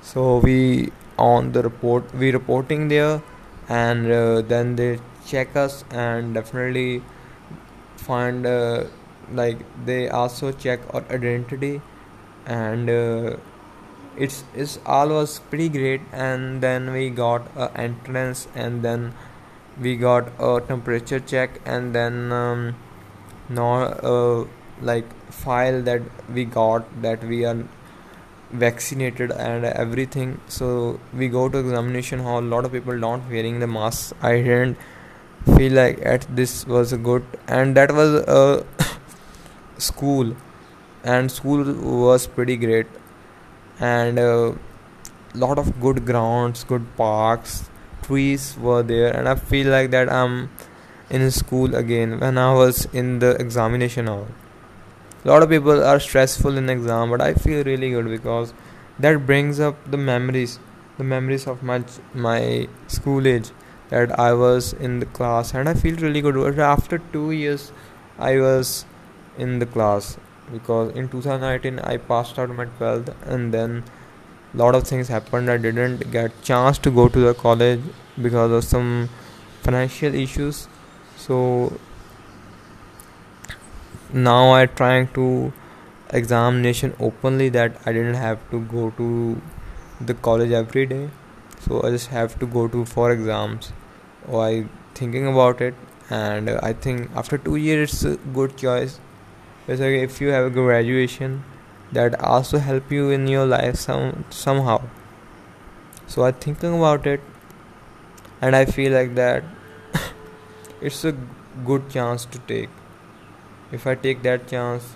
So 0.01 0.37
we 0.37 0.91
on 1.17 1.51
the 1.51 1.61
report 1.63 2.13
we 2.15 2.31
reporting 2.31 2.87
there 2.87 3.21
and 3.69 4.11
uh, 4.11 4.41
then 4.41 4.75
they 4.75 4.99
check 5.25 5.55
us 5.55 5.85
and 5.91 6.33
definitely 6.33 7.01
find 7.95 8.45
uh, 8.45 8.83
like 9.31 9.57
they 9.85 10.09
also 10.09 10.51
check 10.51 10.79
our 10.93 11.03
identity 11.09 11.81
and 12.45 12.89
uh, 12.89 13.37
it's 14.17 14.43
it's 14.53 14.79
all 14.85 15.09
was 15.09 15.39
pretty 15.39 15.69
great. 15.69 16.01
And 16.11 16.61
then 16.61 16.91
we 16.91 17.09
got 17.09 17.47
a 17.55 17.71
entrance 17.75 18.47
and 18.55 18.83
then 18.83 19.13
we 19.79 19.95
got 19.95 20.27
a 20.39 20.61
temperature 20.61 21.19
check 21.19 21.61
and 21.65 21.95
then 21.95 22.31
um, 22.31 22.75
no 23.49 23.73
uh, 23.83 24.47
like 24.81 25.05
file 25.31 25.81
that 25.81 26.01
we 26.31 26.45
got 26.45 27.01
that 27.01 27.23
we 27.23 27.45
are 27.45 27.57
vaccinated 28.53 29.31
and 29.31 29.65
everything. 29.65 30.39
So 30.47 30.99
we 31.13 31.27
go 31.27 31.49
to 31.49 31.57
examination 31.57 32.19
hall. 32.19 32.39
A 32.39 32.51
lot 32.55 32.65
of 32.65 32.71
people 32.71 32.99
don't 32.99 33.29
wearing 33.29 33.59
the 33.59 33.67
mask 33.67 34.15
i 34.21 34.35
didn't 34.41 34.77
feel 35.57 35.73
like 35.73 35.99
at 36.05 36.25
this 36.35 36.65
was 36.65 36.93
good 36.93 37.23
and 37.47 37.75
that 37.75 37.91
was 37.91 38.13
a 38.27 38.65
school. 39.77 40.35
And 41.03 41.29
school 41.29 41.73
was 41.73 42.27
pretty 42.27 42.55
great. 42.55 42.87
And 43.79 44.17
a 44.17 44.31
uh, 44.31 44.55
lot 45.33 45.57
of 45.57 45.81
good 45.81 46.05
grounds 46.05 46.63
good 46.63 46.85
parks 46.95 47.69
trees 48.03 48.55
were 48.59 48.83
there. 48.83 49.15
And 49.15 49.27
i 49.27 49.35
feel 49.35 49.67
like 49.67 49.91
that 49.91 50.11
i'm 50.11 50.49
in 51.09 51.29
school 51.31 51.75
again 51.75 52.19
when 52.19 52.37
i 52.37 52.53
was 52.53 52.85
in 52.93 53.19
the 53.19 53.31
examination 53.45 54.07
hall 54.07 54.27
a 55.23 55.27
lot 55.27 55.43
of 55.43 55.49
people 55.49 55.83
are 55.83 55.99
stressful 55.99 56.57
in 56.57 56.69
exam 56.69 57.09
but 57.09 57.21
i 57.21 57.33
feel 57.33 57.63
really 57.63 57.89
good 57.91 58.07
because 58.07 58.53
that 58.99 59.25
brings 59.25 59.59
up 59.59 59.75
the 59.91 59.97
memories 59.97 60.59
the 60.97 61.03
memories 61.03 61.47
of 61.47 61.63
my 61.63 61.83
my 62.13 62.67
school 62.87 63.27
age 63.27 63.51
that 63.89 64.17
i 64.19 64.31
was 64.33 64.73
in 64.73 64.99
the 64.99 65.05
class 65.17 65.53
and 65.53 65.69
i 65.69 65.73
feel 65.73 65.95
really 65.97 66.21
good. 66.21 66.59
After 66.59 66.99
2 67.13 67.31
years 67.31 67.71
i 68.19 68.37
was 68.39 68.85
in 69.37 69.59
the 69.59 69.65
class 69.65 70.17
because 70.51 70.95
in 70.95 71.09
2019 71.09 71.79
i 71.79 71.97
passed 71.97 72.39
out 72.39 72.49
my 72.49 72.65
12th 72.65 73.13
and 73.25 73.53
then 73.53 73.83
a 74.53 74.57
lot 74.57 74.75
of 74.75 74.87
things 74.87 75.07
happened. 75.07 75.49
I 75.49 75.57
didn't 75.57 76.11
get 76.11 76.41
chance 76.43 76.77
to 76.79 76.91
go 76.91 77.09
to 77.09 77.19
the 77.19 77.33
college 77.33 77.81
because 78.21 78.51
of 78.51 78.63
some 78.63 79.09
financial 79.63 80.13
issues. 80.13 80.67
So 81.17 81.79
now 84.13 84.53
i 84.53 84.65
trying 84.65 85.07
to 85.07 85.51
examination 86.11 86.93
openly 86.99 87.49
that 87.49 87.75
i 87.85 87.91
didn't 87.91 88.19
have 88.23 88.39
to 88.51 88.59
go 88.73 88.91
to 88.91 89.41
the 90.01 90.13
college 90.13 90.51
every 90.51 90.85
day. 90.85 91.09
So 91.61 91.81
i 91.83 91.89
just 91.91 92.07
have 92.07 92.37
to 92.39 92.45
go 92.45 92.67
to 92.67 92.85
four 92.85 93.11
exams. 93.11 93.71
Or 94.27 94.45
i 94.45 94.65
thinking 94.95 95.27
about 95.27 95.61
it 95.61 95.75
and 96.09 96.49
i 96.49 96.73
think 96.73 97.09
after 97.15 97.37
two 97.37 97.55
years 97.55 97.93
it's 97.93 98.03
a 98.03 98.17
good 98.33 98.57
choice. 98.57 98.99
Basically 99.67 100.01
if 100.01 100.21
you 100.21 100.29
have 100.29 100.45
a 100.45 100.49
graduation 100.51 101.43
that 101.91 102.19
also 102.19 102.59
help 102.59 102.91
you 102.91 103.09
in 103.09 103.27
your 103.27 103.45
life 103.45 103.75
some 103.77 104.25
somehow. 104.29 104.81
So 106.07 106.23
i 106.23 106.31
thinking 106.31 106.77
about 106.77 107.07
it 107.07 107.21
and 108.41 108.55
i 108.55 108.65
feel 108.65 108.93
like 108.93 109.15
that 109.15 109.43
it's 110.81 111.03
a 111.05 111.15
good 111.65 111.89
chance 111.89 112.25
to 112.25 112.39
take 112.53 112.82
if 113.73 113.87
I 113.87 113.95
take 113.95 114.23
that 114.23 114.47
chance 114.47 114.95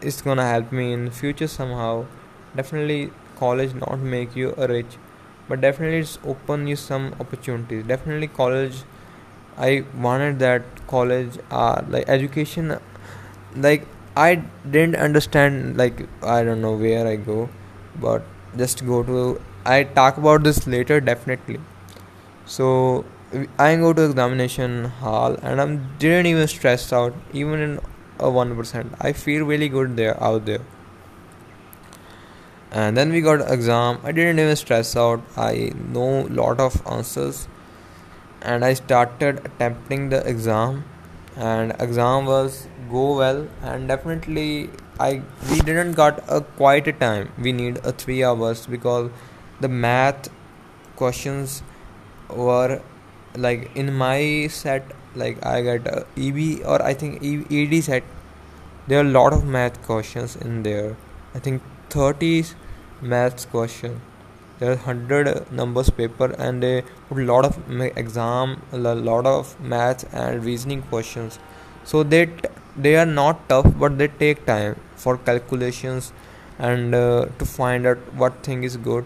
it's 0.00 0.22
gonna 0.22 0.46
help 0.48 0.72
me 0.72 0.92
in 0.92 1.10
future 1.10 1.46
somehow. 1.48 2.06
Definitely 2.56 3.10
college 3.38 3.74
not 3.74 3.98
make 4.00 4.34
you 4.36 4.54
a 4.56 4.66
rich 4.66 4.96
but 5.48 5.60
definitely 5.60 5.98
it's 5.98 6.18
open 6.24 6.66
you 6.66 6.76
some 6.76 7.14
opportunities. 7.20 7.84
Definitely 7.86 8.28
college 8.28 8.82
I 9.56 9.84
wanted 9.96 10.38
that 10.40 10.62
college 10.86 11.38
uh 11.50 11.82
like 11.88 12.08
education 12.08 12.78
like 13.56 13.86
I 14.16 14.36
didn't 14.70 14.96
understand 14.96 15.76
like 15.76 16.06
I 16.22 16.42
don't 16.44 16.60
know 16.62 16.74
where 16.76 17.06
I 17.06 17.16
go 17.16 17.48
but 18.00 18.22
just 18.56 18.86
go 18.86 19.02
to 19.02 19.40
I 19.64 19.84
talk 19.84 20.18
about 20.18 20.44
this 20.44 20.66
later 20.66 21.00
definitely. 21.00 21.60
So 22.46 23.04
I 23.58 23.76
go 23.76 23.92
to 23.92 24.04
examination 24.04 24.84
hall 24.84 25.36
and 25.42 25.60
I 25.60 25.76
didn't 25.98 26.26
even 26.26 26.48
stress 26.48 26.92
out 26.94 27.14
even 27.32 27.60
in 27.60 27.80
a 28.18 28.30
one 28.30 28.56
percent. 28.56 28.94
I 29.00 29.12
feel 29.12 29.44
really 29.44 29.68
good 29.68 29.96
there 29.96 30.22
out 30.22 30.46
there. 30.46 30.60
And 32.70 32.96
then 32.96 33.12
we 33.12 33.20
got 33.20 33.50
exam. 33.50 33.98
I 34.02 34.12
didn't 34.12 34.38
even 34.38 34.56
stress 34.56 34.96
out. 34.96 35.22
I 35.36 35.72
know 35.74 36.26
lot 36.30 36.58
of 36.58 36.82
answers, 36.86 37.48
and 38.42 38.64
I 38.64 38.74
started 38.74 39.44
attempting 39.44 40.08
the 40.08 40.26
exam. 40.26 40.84
And 41.36 41.72
exam 41.78 42.26
was 42.26 42.66
go 42.90 43.16
well, 43.16 43.46
and 43.62 43.88
definitely 43.88 44.70
I 44.98 45.22
we 45.50 45.60
didn't 45.60 45.92
got 45.92 46.24
a 46.28 46.40
quite 46.40 46.88
a 46.88 46.92
time. 46.92 47.32
We 47.38 47.52
need 47.52 47.78
a 47.84 47.92
three 47.92 48.24
hours 48.24 48.66
because 48.66 49.10
the 49.60 49.68
math 49.68 50.28
questions 50.96 51.62
were 52.28 52.80
like 53.46 53.70
in 53.76 53.92
my 53.94 54.48
set 54.50 54.94
like 55.14 55.44
i 55.46 55.58
uh, 55.76 56.04
eb 56.26 56.38
or 56.72 56.78
i 56.82 56.94
think 56.94 57.22
ed 57.60 57.74
set 57.88 58.04
there 58.88 58.98
are 59.00 59.06
a 59.06 59.12
lot 59.14 59.34
of 59.34 59.44
math 59.44 59.82
questions 59.82 60.34
in 60.34 60.62
there. 60.62 60.96
I 61.34 61.38
think 61.40 61.62
30 61.90 62.44
math 63.02 63.50
question. 63.50 64.00
There 64.58 64.70
are 64.70 64.76
100 64.76 65.52
numbers 65.52 65.90
paper 65.90 66.34
and 66.38 66.62
they 66.62 66.84
put 67.08 67.18
a 67.18 67.24
lot 67.24 67.44
of 67.44 67.58
exam 67.98 68.62
a 68.72 68.78
lot 68.78 69.26
of 69.26 69.60
math 69.60 70.06
and 70.14 70.42
reasoning 70.42 70.80
questions. 70.82 71.38
So 71.84 72.02
they 72.02 72.26
t- 72.26 72.48
they 72.76 72.96
are 72.96 73.04
not 73.04 73.46
tough 73.50 73.68
but 73.78 73.98
they 73.98 74.08
take 74.08 74.46
time 74.46 74.80
for 74.96 75.18
calculations 75.18 76.12
and 76.58 76.94
uh, 76.94 77.26
to 77.38 77.44
find 77.44 77.86
out 77.86 77.98
what 78.14 78.42
thing 78.42 78.62
is 78.62 78.78
good 78.78 79.04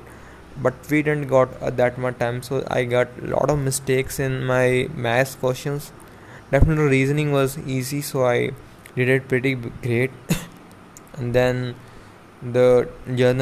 but 0.57 0.75
we 0.91 1.03
didn't 1.03 1.29
got 1.29 1.49
uh, 1.63 1.71
that 1.71 1.99
much 1.99 2.19
time 2.19 2.43
so 2.43 2.65
i 2.71 2.85
got 2.85 3.09
a 3.23 3.27
lot 3.27 3.51
of 3.51 3.59
mistakes 3.59 4.19
in 4.19 4.45
my 4.45 4.89
math 4.95 5.39
questions. 5.41 5.93
Definitely 6.51 6.89
reasoning 6.89 7.33
was 7.33 7.59
easy 7.59 8.03
so 8.03 8.27
i 8.27 8.51
did 8.97 9.09
it 9.09 9.29
pretty 9.29 9.55
great. 9.55 10.11
And 11.19 11.35
then 11.35 11.75
the 12.43 12.89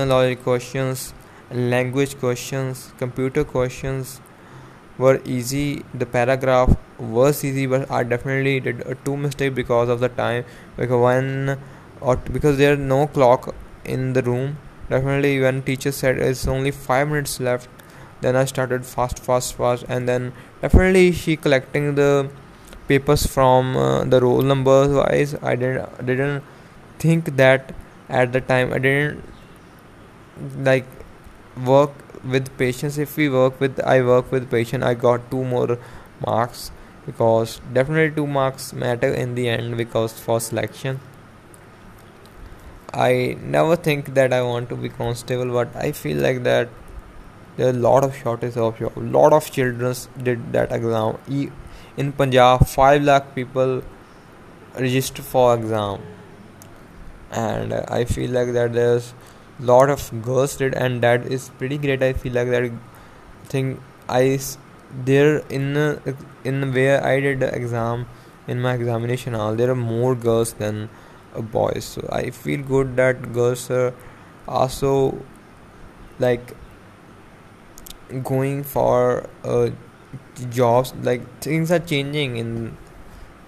knowledge 0.06 0.42
questions 0.42 1.14
language 1.50 2.18
questions 2.18 2.92
computer 2.98 3.44
questions 3.44 4.20
were 4.98 5.20
easy. 5.24 5.84
The 5.94 6.06
paragraph 6.06 6.76
was 6.98 7.44
easy 7.44 7.66
but 7.66 7.90
i 7.90 8.02
definitely 8.04 8.60
did 8.60 8.80
a 8.86 8.94
two 8.94 9.16
mistake 9.16 9.54
because 9.54 9.88
of 9.88 10.00
the 10.00 10.08
time. 10.08 10.44
Because 10.76 11.00
one 11.00 11.58
or 12.00 12.16
because 12.16 12.58
there 12.58 12.76
no 12.76 13.06
clock 13.06 13.54
in 13.84 14.12
the 14.12 14.22
room 14.22 14.58
definitely 14.90 15.40
when 15.40 15.62
teacher 15.62 15.92
said 15.92 16.18
it's 16.18 16.46
only 16.46 16.70
five 16.70 17.08
minutes 17.08 17.40
left 17.40 17.68
then 18.20 18.36
i 18.36 18.44
started 18.44 18.84
fast 18.84 19.18
fast 19.18 19.54
fast 19.54 19.84
and 19.88 20.08
then 20.08 20.32
definitely 20.62 21.10
she 21.12 21.36
collecting 21.36 21.94
the 21.94 22.28
papers 22.90 23.26
from 23.34 23.76
uh, 23.76 24.04
the 24.04 24.20
roll 24.20 24.42
numbers 24.42 24.94
wise. 25.00 25.34
I 25.50 25.54
didn't 25.54 26.06
didn't 26.06 26.42
think 27.04 27.36
that 27.40 27.74
at 28.20 28.32
the 28.36 28.40
time 28.48 28.72
i 28.78 28.80
didn't 28.86 29.22
like 30.70 30.88
work 31.66 31.92
with 32.34 32.50
patience. 32.62 32.98
If 33.04 33.16
we 33.16 33.28
work 33.36 33.60
with 33.60 33.80
i 33.94 33.96
work 34.10 34.32
with 34.36 34.50
patience 34.56 34.88
i 34.90 34.94
got 35.06 35.30
two 35.34 35.44
more 35.52 35.78
marks 36.26 36.70
because 37.06 37.60
definitely 37.78 38.14
two 38.16 38.26
marks 38.40 38.72
matter 38.84 39.12
in 39.22 39.34
the 39.36 39.48
end 39.54 39.76
because 39.84 40.18
for 40.26 40.40
selection 40.48 41.00
I 42.92 43.36
never 43.40 43.76
think 43.76 44.14
that 44.14 44.32
I 44.32 44.42
want 44.42 44.68
to 44.70 44.76
be 44.76 44.88
constable, 44.88 45.52
but 45.52 45.74
I 45.76 45.92
feel 45.92 46.16
like 46.16 46.42
that 46.42 46.68
there 47.56 47.66
are 47.66 47.70
a 47.70 47.72
lot 47.72 48.04
of 48.04 48.16
shortage 48.16 48.56
of 48.56 48.78
job. 48.78 48.92
Lot 48.96 49.32
of 49.32 49.50
children 49.50 49.94
did 50.22 50.52
that 50.52 50.72
exam. 50.72 51.18
In 51.96 52.12
Punjab, 52.12 52.66
five 52.66 53.02
lakh 53.02 53.34
people 53.34 53.82
register 54.78 55.22
for 55.22 55.54
exam, 55.54 56.00
and 57.30 57.74
I 57.74 58.04
feel 58.04 58.30
like 58.30 58.52
that 58.52 58.72
there's 58.72 59.14
lot 59.58 59.90
of 59.90 60.22
girls 60.22 60.56
did, 60.56 60.74
and 60.74 61.02
that 61.02 61.26
is 61.26 61.50
pretty 61.58 61.78
great. 61.78 62.02
I 62.02 62.12
feel 62.12 62.32
like 62.32 62.48
that 62.48 62.72
thing 63.44 63.80
I 64.08 64.40
there 65.04 65.38
in 65.48 65.76
in 66.44 66.72
where 66.72 67.04
I 67.04 67.20
did 67.20 67.40
the 67.40 67.54
exam 67.54 68.06
in 68.48 68.60
my 68.60 68.74
examination 68.74 69.34
hall. 69.34 69.54
There 69.54 69.70
are 69.70 69.76
more 69.76 70.14
girls 70.14 70.54
than 70.54 70.88
boys 71.52 71.84
so 71.84 72.08
i 72.12 72.30
feel 72.30 72.62
good 72.62 72.96
that 72.96 73.32
girls 73.32 73.70
are 73.70 73.94
also 74.48 74.92
like 76.18 76.54
going 78.22 78.62
for 78.64 79.26
uh, 79.44 79.70
jobs 80.50 80.92
like 81.02 81.22
things 81.40 81.70
are 81.70 81.78
changing 81.78 82.36
in 82.36 82.76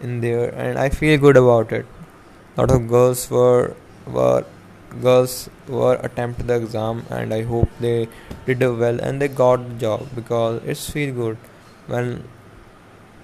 in 0.00 0.20
there 0.20 0.48
and 0.54 0.78
i 0.78 0.88
feel 0.88 1.18
good 1.18 1.36
about 1.36 1.72
it. 1.72 1.86
Lot 2.56 2.70
of 2.70 2.88
girls 2.88 3.30
were 3.30 3.74
were 4.06 4.44
girls 5.02 5.50
were 5.68 5.94
attempt 6.02 6.46
the 6.46 6.56
exam 6.56 7.04
and 7.10 7.34
i 7.34 7.42
hope 7.42 7.68
they 7.80 8.08
did 8.46 8.60
well 8.82 9.00
and 9.00 9.22
they 9.22 9.28
got 9.28 9.68
the 9.68 9.74
job 9.84 10.06
because 10.14 10.62
it's 10.64 10.90
feel 10.90 11.14
good 11.14 11.38
when 11.86 12.24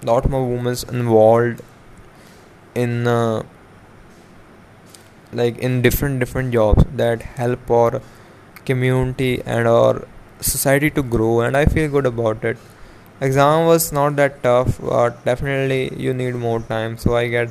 lot 0.03 0.29
more 0.29 0.45
women 0.47 0.75
involved 0.91 1.61
in 2.75 3.07
uh, 3.07 3.43
like 5.33 5.57
in 5.57 5.81
different 5.81 6.19
different 6.19 6.51
jobs 6.53 6.83
that 6.95 7.21
help 7.21 7.69
our 7.69 8.01
community 8.65 9.41
and 9.45 9.67
our 9.67 10.07
society 10.41 10.89
to 10.89 11.03
grow 11.03 11.41
and 11.41 11.57
i 11.57 11.65
feel 11.65 11.89
good 11.89 12.05
about 12.05 12.43
it. 12.43 12.57
Exam 13.21 13.65
was 13.65 13.91
not 13.91 14.15
that 14.15 14.41
tough 14.43 14.79
but 14.81 15.23
definitely 15.25 15.93
you 16.01 16.13
need 16.13 16.35
more 16.35 16.61
time 16.61 16.97
so 16.97 17.15
i 17.15 17.27
get 17.27 17.49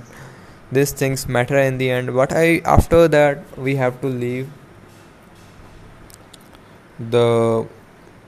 these 0.73 0.93
things 0.93 1.27
matter 1.29 1.59
in 1.59 1.79
the 1.79 1.91
end. 1.91 2.14
But 2.14 2.33
i 2.33 2.61
after 2.64 3.09
that 3.09 3.59
we 3.59 3.77
have 3.77 4.01
to 4.01 4.07
leave 4.07 4.51
the 6.99 7.67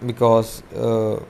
because 0.06 0.62
uh, 0.74 1.20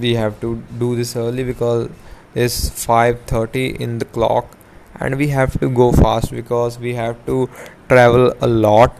we 0.00 0.14
have 0.14 0.40
to 0.40 0.62
do 0.78 0.96
this 0.96 1.16
early 1.16 1.44
because 1.44 1.88
it's 2.34 2.70
5:30 2.86 3.80
in 3.80 3.98
the 3.98 4.04
clock 4.04 4.57
and 5.00 5.16
we 5.16 5.28
have 5.28 5.58
to 5.60 5.68
go 5.68 5.92
fast 5.92 6.30
because 6.30 6.78
we 6.78 6.94
have 6.94 7.24
to 7.26 7.48
travel 7.88 8.32
a 8.40 8.46
lot. 8.46 8.96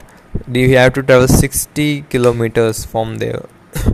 We 0.47 0.73
have 0.73 0.95
to 0.95 1.03
travel 1.03 1.29
60 1.29 2.03
kilometers 2.03 2.85
from 2.85 3.19
there. 3.19 3.45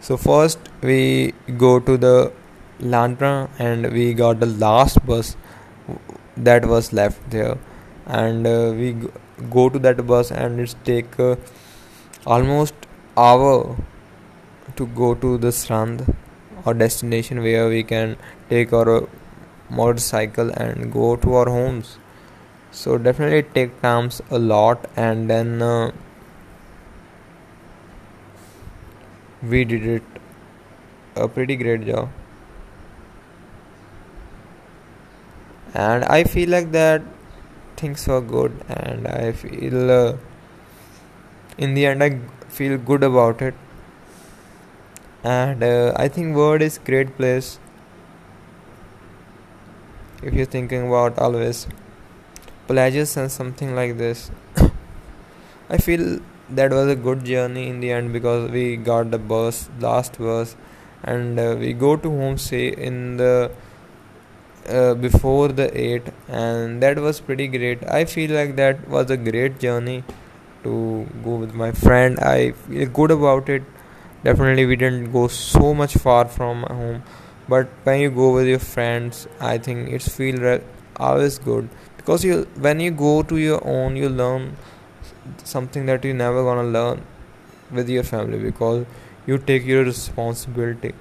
So 0.00 0.18
first 0.18 0.58
we 0.82 1.32
go 1.56 1.80
to 1.80 1.96
the 1.96 2.30
Landra 2.78 3.48
and 3.58 3.90
we 3.90 4.12
got 4.12 4.38
the 4.38 4.46
last 4.46 4.98
bus 5.06 5.34
that 6.36 6.66
was 6.66 6.92
left 6.92 7.30
there. 7.30 7.56
And 8.04 8.46
uh, 8.46 8.74
we 8.76 8.96
go 9.50 9.70
to 9.70 9.78
that 9.78 10.06
bus 10.06 10.30
and 10.30 10.60
it's 10.60 10.76
take 10.84 11.18
uh, 11.18 11.36
almost 12.26 12.74
hour 13.16 13.76
to 14.76 14.86
go 14.88 15.14
to 15.14 15.38
the 15.38 15.52
strand 15.52 16.14
or 16.66 16.74
destination 16.74 17.42
where 17.42 17.68
we 17.68 17.82
can 17.82 18.16
take 18.50 18.72
our 18.72 19.08
motorcycle 19.70 20.50
and 20.50 20.92
go 20.92 21.16
to 21.16 21.34
our 21.34 21.48
homes. 21.48 21.98
So 22.72 22.98
definitely 22.98 23.38
it 23.38 23.54
take 23.54 23.80
times 23.82 24.22
a 24.30 24.38
lot 24.38 24.86
and 24.96 25.30
then 25.30 25.62
uh, 25.62 25.92
we 29.42 29.64
did 29.64 29.86
it 29.86 30.02
a 31.16 31.28
pretty 31.28 31.56
great 31.56 31.86
job. 31.86 32.08
And 35.74 36.04
i 36.04 36.22
feel 36.24 36.48
like 36.50 36.70
that 36.72 37.02
things 37.76 38.06
were 38.06 38.20
good 38.20 38.52
and 38.68 39.06
i 39.08 39.32
feel 39.32 39.90
uh, 39.90 40.16
in 41.58 41.74
the 41.74 41.86
end 41.86 42.02
i 42.02 42.18
feel 42.48 42.76
good 42.78 43.02
about 43.02 43.42
it. 43.42 43.54
And 45.24 45.62
uh, 45.64 45.92
i 45.96 46.06
think 46.08 46.36
word 46.36 46.62
is 46.62 46.78
great 46.90 47.16
place 47.16 47.58
if 50.24 50.34
you're 50.34 50.52
thinking 50.54 50.86
about 50.88 51.18
always 51.18 51.66
pledges 52.66 53.16
and 53.16 53.30
something 53.30 53.74
like 53.74 53.98
this. 53.98 54.30
I 55.70 55.78
feel 55.78 56.20
that 56.50 56.70
was 56.70 56.88
a 56.88 56.96
good 56.96 57.24
journey 57.24 57.68
in 57.68 57.80
the 57.80 57.90
end 57.92 58.12
because 58.12 58.50
we 58.50 58.76
got 58.76 59.10
the 59.10 59.18
bus 59.18 59.68
last 59.80 60.18
bus 60.18 60.56
and 61.02 61.38
uh, 61.38 61.56
we 61.58 61.72
go 61.72 61.96
to 61.96 62.10
home 62.10 62.38
say 62.38 62.68
in 62.68 63.16
the 63.16 63.50
uh, 64.68 64.94
before 64.94 65.48
the 65.48 65.68
8 65.78 66.02
and 66.28 66.82
that 66.82 66.98
was 66.98 67.20
pretty 67.20 67.48
great. 67.48 67.86
I 67.86 68.04
feel 68.04 68.30
like 68.30 68.56
that 68.56 68.88
was 68.88 69.10
a 69.10 69.16
great 69.16 69.58
journey 69.58 70.04
to 70.62 71.06
go 71.22 71.36
with 71.36 71.54
my 71.54 71.72
friend. 71.72 72.18
I 72.18 72.52
feel 72.52 72.88
good 72.88 73.10
about 73.10 73.48
it. 73.48 73.62
Definitely 74.22 74.64
we 74.64 74.76
didn't 74.76 75.12
go 75.12 75.28
so 75.28 75.74
much 75.74 75.94
far 75.94 76.26
from 76.26 76.62
home 76.62 77.02
but 77.48 77.68
when 77.84 78.00
you 78.00 78.10
go 78.10 78.32
with 78.34 78.46
your 78.46 78.58
friends 78.58 79.26
i 79.40 79.56
think 79.58 79.90
it's 79.90 80.08
feel 80.08 80.36
re- 80.36 80.62
always 80.96 81.38
good. 81.38 81.68
Because 81.96 82.24
you 82.24 82.46
when 82.58 82.80
you 82.80 82.90
go 82.90 83.22
to 83.22 83.36
your 83.36 83.66
own 83.66 83.96
you 83.96 84.08
learn 84.08 84.56
something 85.44 85.86
that 85.86 86.04
you 86.04 86.14
never 86.14 86.42
gonna 86.42 86.68
learn 86.68 87.02
with 87.70 87.88
your 87.88 88.02
family 88.02 88.38
because 88.38 88.86
you 89.26 89.38
take 89.38 89.64
your 89.64 89.84
responsibility 89.84 90.94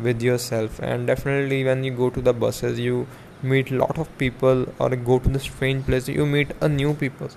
with 0.00 0.22
yourself. 0.22 0.78
And 0.80 1.06
definitely 1.06 1.64
when 1.64 1.84
you 1.84 1.92
go 1.92 2.10
to 2.10 2.20
the 2.20 2.32
buses 2.32 2.78
you 2.78 3.06
meet 3.42 3.70
lot 3.70 3.98
of 3.98 4.16
people 4.18 4.66
or 4.78 4.90
go 4.90 5.18
to 5.18 5.28
the 5.28 5.38
strange 5.40 5.84
place 5.84 6.08
you 6.08 6.24
meet 6.24 6.50
a 6.62 6.68
new 6.68 6.94
people 6.94 7.28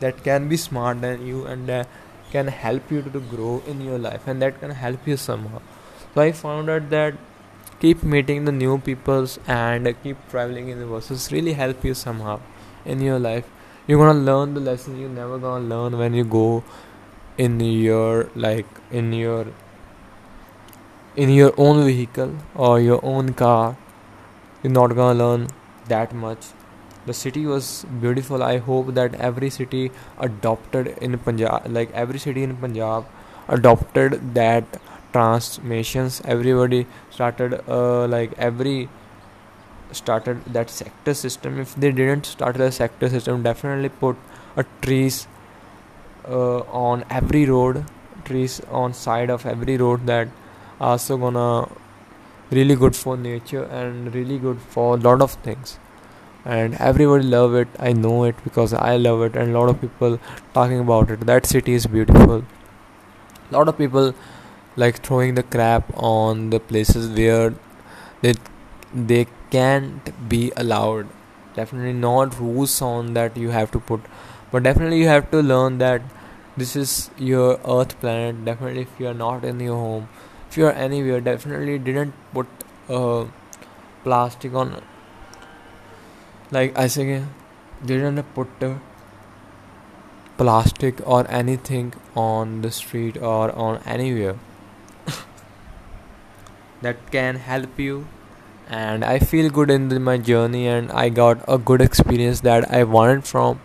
that 0.00 0.22
can 0.24 0.48
be 0.48 0.56
smart 0.56 1.00
than 1.02 1.26
you 1.26 1.44
and 1.46 1.68
uh, 1.68 1.84
can 2.30 2.48
help 2.48 2.90
you 2.90 3.02
to 3.02 3.20
grow 3.20 3.62
in 3.66 3.80
your 3.82 3.98
life 3.98 4.26
and 4.26 4.40
that 4.40 4.58
can 4.60 4.70
help 4.70 5.06
you 5.06 5.16
somehow 5.16 5.60
so 6.14 6.20
i 6.20 6.30
found 6.32 6.70
out 6.70 6.88
that 6.90 7.14
keep 7.82 8.02
meeting 8.04 8.44
the 8.44 8.52
new 8.52 8.78
peoples 8.78 9.38
and 9.48 9.94
keep 10.02 10.16
traveling 10.30 10.68
in 10.68 10.78
the 10.78 10.86
buses 10.86 11.30
really 11.32 11.54
help 11.60 11.84
you 11.84 11.94
somehow 11.94 12.38
in 12.84 13.00
your 13.00 13.18
life. 13.18 13.48
You're 13.86 13.98
gonna 13.98 14.20
learn 14.20 14.54
the 14.54 14.60
lesson 14.60 15.00
you're 15.00 15.08
never 15.08 15.38
gonna 15.38 15.64
learn 15.64 15.98
when 15.98 16.14
you 16.14 16.24
go 16.24 16.62
in 17.36 17.58
your 17.58 18.28
like 18.36 18.66
in 18.90 19.12
your 19.12 19.46
in 21.16 21.28
your 21.30 21.52
own 21.56 21.84
vehicle 21.84 22.36
or 22.54 22.80
your 22.80 23.00
own 23.04 23.34
car. 23.34 23.76
You're 24.62 24.72
not 24.72 24.94
gonna 24.94 25.18
learn 25.18 25.48
that 25.88 26.14
much. 26.14 26.46
The 27.06 27.14
city 27.14 27.46
was 27.46 27.84
beautiful. 28.00 28.42
I 28.44 28.58
hope 28.58 28.94
that 28.94 29.14
every 29.16 29.50
city 29.50 29.90
adopted 30.18 30.94
in 31.08 31.18
punjab 31.18 31.66
like 31.80 31.92
every 32.04 32.20
city 32.26 32.44
in 32.44 32.56
punjab 32.56 33.06
adopted 33.48 34.34
that 34.34 34.80
transmissions 35.12 36.20
everybody 36.24 36.86
started 37.10 37.60
uh, 37.68 38.06
like 38.06 38.32
every 38.38 38.88
started 39.92 40.44
that 40.46 40.70
sector 40.70 41.14
system. 41.14 41.60
If 41.60 41.74
they 41.74 41.92
didn't 41.92 42.26
start 42.26 42.56
a 42.60 42.72
sector 42.72 43.08
system 43.08 43.42
definitely 43.42 43.90
put 43.90 44.16
a 44.56 44.64
trees 44.80 45.26
uh, 46.28 46.60
on 46.60 47.04
every 47.10 47.44
road 47.46 47.84
trees 48.24 48.60
on 48.70 48.94
side 48.94 49.30
of 49.30 49.44
every 49.46 49.76
road 49.76 50.06
that 50.06 50.28
also 50.80 51.16
gonna 51.16 51.68
really 52.50 52.76
good 52.76 52.94
for 52.94 53.16
nature 53.16 53.64
and 53.64 54.14
really 54.14 54.38
good 54.38 54.58
for 54.60 54.94
a 54.94 54.98
lot 54.98 55.22
of 55.22 55.32
things. 55.32 55.78
And 56.44 56.74
everybody 56.74 57.24
love 57.24 57.54
it. 57.54 57.68
I 57.78 57.92
know 57.92 58.24
it 58.24 58.34
because 58.44 58.72
i 58.74 58.96
love 58.96 59.22
it. 59.22 59.36
And 59.36 59.54
a 59.54 59.58
lot 59.58 59.68
of 59.68 59.80
people 59.80 60.18
talking 60.54 60.80
about 60.80 61.10
it. 61.10 61.20
That 61.20 61.46
city 61.46 61.74
is 61.74 61.86
beautiful. 61.86 62.44
A 63.50 63.52
lot 63.52 63.68
of 63.68 63.78
people 63.78 64.14
like 64.76 65.02
throwing 65.02 65.34
the 65.34 65.42
crap 65.42 65.92
on 65.96 66.50
the 66.50 66.60
places 66.60 67.08
where 67.18 67.54
they 68.22 68.34
they 68.94 69.26
can't 69.50 70.12
be 70.28 70.52
allowed. 70.56 71.08
Definitely 71.54 71.92
not 71.92 72.38
rules 72.40 72.80
on 72.80 73.14
that 73.14 73.36
you 73.36 73.50
have 73.50 73.70
to 73.72 73.80
put 73.80 74.00
but 74.50 74.62
definitely 74.62 74.98
you 74.98 75.08
have 75.08 75.30
to 75.30 75.42
learn 75.42 75.78
that 75.78 76.02
this 76.56 76.76
is 76.76 77.10
your 77.18 77.58
earth 77.66 77.98
planet. 78.00 78.44
Definitely 78.44 78.82
if 78.82 79.00
you 79.00 79.08
are 79.08 79.14
not 79.14 79.44
in 79.44 79.60
your 79.60 79.76
home 79.76 80.08
if 80.52 80.58
you 80.58 80.66
are 80.66 80.78
anywhere 80.86 81.20
definitely 81.26 81.78
didn't 81.78 82.14
put 82.34 82.46
uh, 82.88 83.24
plastic 84.04 84.54
on 84.62 84.72
like 86.56 86.76
i 86.82 86.86
say 86.94 87.04
didn't 87.90 88.22
put 88.34 88.66
uh, 88.68 88.74
plastic 90.36 91.00
or 91.06 91.20
anything 91.40 91.92
on 92.14 92.60
the 92.66 92.70
street 92.70 93.16
or 93.16 93.50
on 93.66 93.80
anywhere 93.96 94.36
that 96.82 97.10
can 97.10 97.36
help 97.36 97.78
you. 97.78 98.06
And 98.68 99.04
i 99.04 99.18
feel 99.18 99.50
good 99.50 99.70
in 99.70 99.88
the, 99.88 100.00
my 100.00 100.16
journey 100.16 100.66
and 100.66 100.92
i 100.92 101.08
got 101.08 101.44
a 101.46 101.58
good 101.58 101.82
experience 101.82 102.40
that 102.40 102.70
i 102.70 102.84
wanted 102.84 103.24
from 103.24 103.60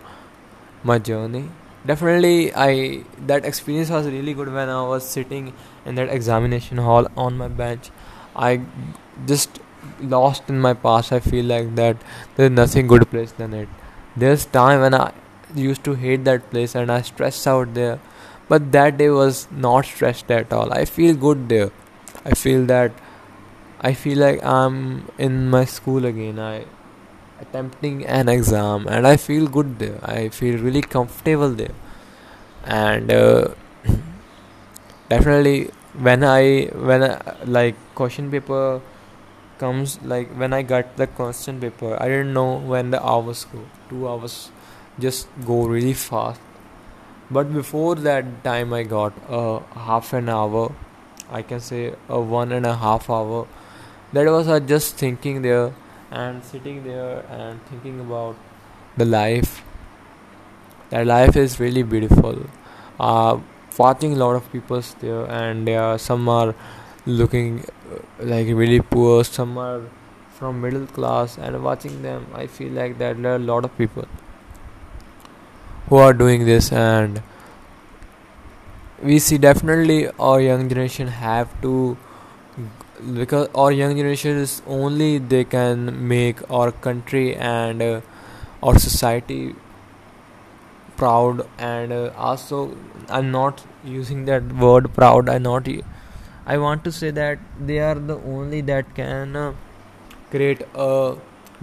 my 0.84 1.00
journey. 1.00 1.50
Definitely 1.86 2.54
i 2.56 3.04
that 3.28 3.46
experience 3.46 3.90
was 3.90 4.08
really 4.08 4.34
good 4.34 4.52
when 4.54 4.70
i 4.70 4.82
was 4.88 5.08
sitting 5.08 5.54
in 5.86 5.96
that 5.96 6.10
examination 6.10 6.78
hall 6.78 7.08
on 7.16 7.38
my 7.38 7.48
bench. 7.48 7.90
I 8.36 8.62
just 9.26 9.60
lost 10.02 10.50
in 10.50 10.60
my 10.60 10.74
past 10.74 11.14
i 11.14 11.20
feel 11.20 11.46
like 11.46 11.74
that 11.76 11.96
there's 12.36 12.52
nothing 12.52 12.88
good 12.88 13.10
place 13.10 13.32
than 13.32 13.54
it. 13.54 13.70
There's 14.18 14.46
time 14.46 14.82
when 14.82 14.94
i 14.94 15.14
used 15.56 15.84
to 15.86 15.94
hate 15.94 16.26
that 16.26 16.50
place 16.52 16.76
and 16.76 16.92
i 16.92 17.02
stressed 17.02 17.48
out 17.48 17.74
there 17.74 18.00
but 18.50 18.72
that 18.72 18.98
day 18.98 19.10
was 19.10 19.48
not 19.52 19.86
stressed 19.86 20.32
at 20.32 20.54
all. 20.54 20.72
I 20.74 20.86
feel 20.86 21.16
good 21.16 21.50
there. 21.50 21.72
I 22.26 22.34
feel 22.34 22.66
that 22.66 22.92
I 23.80 23.94
feel 23.94 24.18
like 24.18 24.44
I'm 24.44 25.08
in 25.18 25.50
my 25.50 25.66
school 25.66 26.06
again. 26.06 26.40
I 26.40 26.66
attempting 27.40 28.06
an 28.06 28.28
exam 28.28 28.88
and 28.88 29.06
I 29.06 29.18
feel 29.18 29.48
good 29.48 29.78
there. 29.80 30.00
I 30.04 30.30
feel 30.30 30.58
really 30.60 30.82
comfortable 30.82 31.50
there. 31.50 31.76
And 32.66 33.12
uh, 33.12 33.50
definitely 35.10 35.72
when 35.94 36.24
I 36.24 36.66
when 36.90 37.04
I, 37.04 37.36
like 37.46 37.76
question 37.96 38.32
paper 38.32 38.82
comes 39.60 40.00
like 40.02 40.30
when 40.36 40.54
I 40.54 40.62
got 40.64 40.98
the 40.98 41.08
question 41.08 41.60
paper, 41.60 41.98
I 42.02 42.08
didn't 42.08 42.34
know 42.34 42.58
when 42.58 42.92
the 42.92 43.04
hours 43.04 43.46
go. 43.46 43.60
Two 43.90 44.08
hours 44.08 44.52
just 45.00 45.28
go 45.46 45.66
really 45.66 45.94
fast. 45.94 46.42
But 47.30 47.54
before 47.54 47.96
that 47.96 48.44
time, 48.44 48.74
I 48.74 48.84
got 48.84 49.14
a 49.30 49.60
half 49.76 50.14
an 50.14 50.30
hour. 50.30 50.74
I 51.30 51.42
can 51.42 51.60
say 51.60 51.94
a 52.08 52.20
one 52.20 52.52
and 52.54 52.66
a 52.66 52.76
half 52.76 53.10
hour 53.10 53.48
that 54.14 54.26
was 54.28 54.48
uh, 54.48 54.60
just 54.60 54.96
thinking 54.96 55.42
there 55.42 55.74
and 56.12 56.44
sitting 56.44 56.84
there 56.84 57.26
and 57.30 57.64
thinking 57.66 58.00
about 58.00 58.36
the 58.96 59.06
life. 59.06 59.64
That 60.90 61.06
life 61.06 61.36
is 61.36 61.60
really 61.60 61.84
beautiful. 61.84 62.46
Uh, 63.00 63.40
watching 63.78 64.14
a 64.14 64.16
lot 64.16 64.36
of 64.36 64.52
people 64.52 64.82
there 65.00 65.26
and 65.26 65.70
uh, 65.70 65.98
some 65.98 66.28
are 66.30 66.56
looking 67.06 67.66
uh, 67.92 68.00
like 68.20 68.48
really 68.48 68.82
poor. 68.82 69.24
Some 69.24 69.58
are 69.58 69.82
from 70.30 70.62
middle 70.62 70.86
class 70.86 71.36
and 71.40 71.64
watching 71.64 72.04
them 72.04 72.28
i 72.36 72.46
feel 72.46 72.72
like 72.74 73.00
that 73.00 73.20
there 73.20 73.32
are 73.32 73.38
a 73.38 73.46
lot 73.52 73.66
of 73.66 73.76
people 73.76 74.06
who 75.90 75.96
are 75.96 76.14
doing 76.14 76.46
this. 76.46 76.72
And 76.72 77.22
we 79.02 79.20
see 79.20 79.38
definitely 79.38 80.10
our 80.20 80.42
young 80.42 80.68
generation 80.70 81.08
have 81.08 81.62
to 81.62 81.98
because 83.14 83.48
our 83.56 83.72
young 83.72 83.96
generation 83.96 84.38
is 84.38 84.62
only 84.68 85.18
they 85.18 85.44
can 85.44 86.08
make 86.08 86.40
our 86.50 86.72
country 86.72 87.36
and 87.36 87.82
uh, 87.82 88.02
our 88.64 88.78
society 88.80 89.56
proud 90.98 91.48
and 91.60 91.92
uh, 91.94 92.12
also 92.18 92.76
i'm 93.10 93.30
not 93.32 93.64
using 93.84 94.26
that 94.26 94.44
word 94.66 94.92
proud 94.94 95.30
i 95.30 95.38
not 95.38 95.68
i 96.48 96.58
want 96.58 96.84
to 96.84 96.92
say 96.92 97.12
that 97.12 97.40
they 97.60 97.80
are 97.80 97.96
the 97.96 98.18
only 98.36 98.62
that 98.62 98.96
can 98.96 99.36
uh, 99.36 99.54
create 100.32 100.62
a 100.76 101.16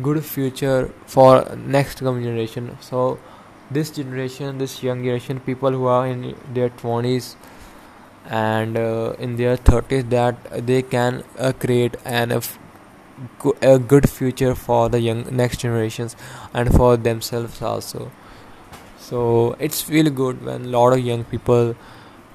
good 0.02 0.24
future 0.24 0.90
for 1.06 1.44
next 1.56 2.00
coming 2.00 2.24
generation. 2.24 2.76
So 2.80 3.18
this 3.70 3.90
generation 3.90 4.58
this 4.58 4.82
young 4.82 5.02
generation 5.02 5.40
people 5.40 5.70
who 5.70 5.86
are 5.86 6.06
in 6.06 6.34
their 6.52 6.68
20s 6.70 7.36
and 8.26 8.76
uh, 8.76 9.14
in 9.18 9.36
their 9.36 9.56
30s 9.56 10.04
that 10.06 10.66
they 10.66 10.82
can 10.82 11.24
uh, 11.38 11.52
create 11.52 11.96
an 12.04 12.32
a, 12.32 12.36
f- 12.36 12.58
a 13.62 13.78
good 13.78 14.08
future 14.08 14.54
for 14.54 14.88
the 14.88 15.00
young 15.00 15.24
next 15.36 15.58
generations 15.60 16.16
and 16.52 16.72
for 16.74 16.96
themselves 16.96 17.60
also. 17.62 18.10
So 18.98 19.56
it's 19.58 19.88
really 19.88 20.10
good 20.10 20.44
when 20.44 20.64
a 20.66 20.68
lot 20.68 20.92
of 20.92 21.00
young 21.00 21.24
people 21.24 21.76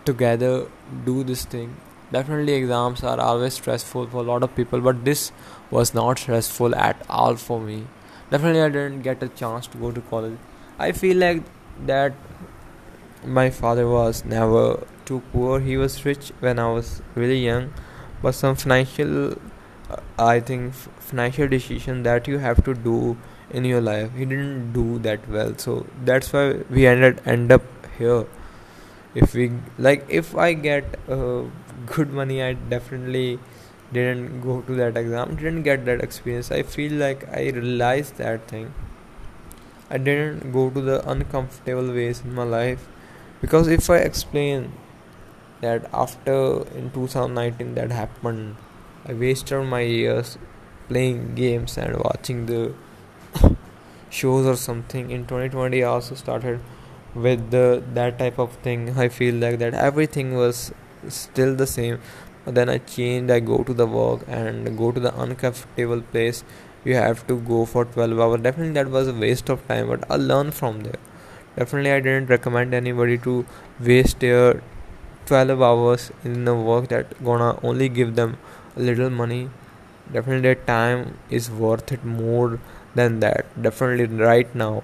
together 0.05 0.67
do 1.05 1.23
this 1.23 1.45
thing. 1.45 1.75
Definitely 2.11 2.53
exams 2.53 3.03
are 3.03 3.19
always 3.19 3.53
stressful 3.53 4.07
for 4.07 4.17
a 4.17 4.23
lot 4.23 4.43
of 4.43 4.55
people 4.55 4.81
but 4.81 5.05
this 5.05 5.31
was 5.71 5.93
not 5.93 6.19
stressful 6.19 6.75
at 6.75 7.05
all 7.09 7.35
for 7.35 7.59
me. 7.59 7.85
Definitely 8.31 8.61
i 8.61 8.69
didn't 8.69 9.01
get 9.01 9.23
a 9.23 9.29
chance 9.29 9.67
to 9.67 9.77
go 9.77 9.91
to 9.91 10.01
college. 10.01 10.37
I 10.79 10.91
feel 10.91 11.17
like 11.17 11.43
that 11.85 12.13
my 13.25 13.49
father 13.49 13.87
was 13.87 14.23
never 14.25 14.85
too 15.09 15.21
poor. 15.33 15.59
He 15.59 15.77
was 15.77 16.05
rich 16.05 16.31
when 16.39 16.59
I 16.59 16.67
was 16.71 17.01
really 17.15 17.39
young, 17.45 17.73
but 18.21 18.35
some 18.35 18.55
financial, 18.55 19.35
I 20.17 20.39
think, 20.39 20.73
financial 21.11 21.47
decision 21.47 22.03
that 22.03 22.27
you 22.27 22.37
have 22.39 22.63
to 22.65 22.73
do 22.73 23.17
in 23.49 23.65
your 23.65 23.81
life. 23.81 24.11
He 24.15 24.25
didn't 24.25 24.73
do 24.73 24.99
that 24.99 25.27
well, 25.37 25.55
so 25.57 25.85
that's 26.05 26.33
why 26.33 26.45
we 26.69 26.85
ended 26.87 27.21
end 27.25 27.51
up 27.51 27.63
here. 27.97 28.25
If 29.15 29.33
we 29.33 29.51
like, 29.77 30.05
if 30.09 30.35
I 30.35 30.53
get 30.53 30.99
uh, 31.09 31.43
good 31.85 32.13
money, 32.21 32.43
I 32.43 32.53
definitely 32.75 33.39
didn't 33.93 34.41
go 34.41 34.61
to 34.61 34.75
that 34.75 34.97
exam, 34.97 35.35
didn't 35.35 35.63
get 35.63 35.85
that 35.85 36.03
experience. 36.03 36.51
I 36.51 36.61
feel 36.63 36.93
like 36.93 37.27
I 37.29 37.49
realized 37.49 38.17
that 38.17 38.47
thing. 38.47 38.73
I 39.89 39.97
didn't 39.97 40.51
go 40.51 40.69
to 40.69 40.81
the 40.81 40.97
uncomfortable 41.09 41.91
ways 41.91 42.21
in 42.21 42.35
my 42.35 42.43
life 42.43 42.87
because 43.41 43.67
if 43.67 43.89
I 43.89 43.97
explain 43.97 44.71
that 45.61 45.89
after 45.93 46.63
in 46.81 46.91
2019 46.91 47.75
that 47.75 47.91
happened, 47.91 48.55
I 49.05 49.13
wasted 49.13 49.65
my 49.65 49.81
years 49.81 50.37
playing 50.87 51.35
games 51.35 51.77
and 51.77 51.97
watching 51.97 52.45
the 52.45 52.73
shows 54.09 54.45
or 54.45 54.55
something. 54.55 55.11
In 55.11 55.25
2020, 55.25 55.83
I 55.83 55.87
also 55.87 56.15
started 56.15 56.59
with 57.15 57.51
the 57.51 57.83
that 57.93 58.17
type 58.19 58.39
of 58.39 58.53
thing. 58.67 58.97
I 58.97 59.09
feel 59.09 59.35
like 59.35 59.59
that 59.59 59.73
everything 59.73 60.35
was 60.35 60.71
still 61.07 61.55
the 61.55 61.67
same. 61.67 61.99
But 62.45 62.55
then 62.55 62.69
I 62.69 62.77
changed. 62.79 63.31
I 63.31 63.39
go 63.39 63.63
to 63.63 63.73
the 63.73 63.87
work 63.87 64.25
and 64.27 64.77
go 64.77 64.91
to 64.91 64.99
the 64.99 65.13
uncomfortable 65.21 66.01
place. 66.01 66.43
You 66.85 66.95
have 66.95 67.27
to 67.27 67.37
go 67.51 67.65
for 67.65 67.85
12 67.85 68.19
hours. 68.19 68.41
Definitely, 68.41 68.73
that 68.73 68.89
was 68.89 69.07
a 69.07 69.13
waste 69.13 69.49
of 69.49 69.67
time. 69.67 69.87
But 69.89 70.09
I 70.09 70.15
learned 70.15 70.53
from 70.53 70.81
there 70.81 71.01
definitely 71.55 71.91
i 71.91 71.99
didn't 71.99 72.29
recommend 72.33 72.73
anybody 72.73 73.17
to 73.17 73.45
waste 73.89 74.19
their 74.19 74.61
12 75.29 75.61
hours 75.69 76.11
in 76.23 76.47
a 76.47 76.55
work 76.69 76.89
that 76.93 77.17
gonna 77.23 77.51
only 77.71 77.89
give 78.01 78.15
them 78.21 78.37
a 78.75 78.79
little 78.91 79.09
money 79.21 79.41
definitely 80.13 80.55
time 80.67 81.17
is 81.29 81.49
worth 81.51 81.91
it 81.91 82.03
more 82.03 82.59
than 82.95 83.19
that. 83.19 83.45
Definitely 83.61 84.05
right 84.17 84.53
now 84.55 84.83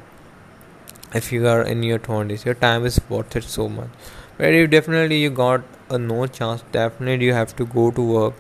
if 1.14 1.32
you 1.32 1.48
are 1.48 1.62
in 1.62 1.84
your 1.84 2.00
20s 2.00 2.46
your 2.46 2.56
time 2.56 2.86
is 2.86 3.00
worth 3.10 3.36
it 3.36 3.44
so 3.44 3.68
much. 3.70 3.90
But 4.38 4.54
if 4.54 4.70
definitely 4.70 5.22
you 5.22 5.30
got 5.30 5.64
a 5.90 5.98
no 5.98 6.28
chance. 6.28 6.64
Definitely 6.72 7.26
you 7.26 7.34
have 7.34 7.56
to 7.56 7.66
go 7.66 7.90
to 7.92 8.02
work. 8.02 8.34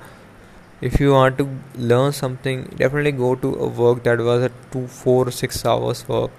If 0.81 0.99
you 0.99 1.11
want 1.13 1.37
to 1.37 1.49
learn 1.75 2.11
something 2.11 2.63
definitely 2.77 3.13
go 3.13 3.35
to 3.35 3.55
a 3.55 3.67
work 3.67 4.03
that 4.03 4.19
was 4.19 4.43
a 4.43 4.51
two 4.71 4.87
four 4.87 5.31
six 5.31 5.65
hours 5.65 6.07
work. 6.07 6.31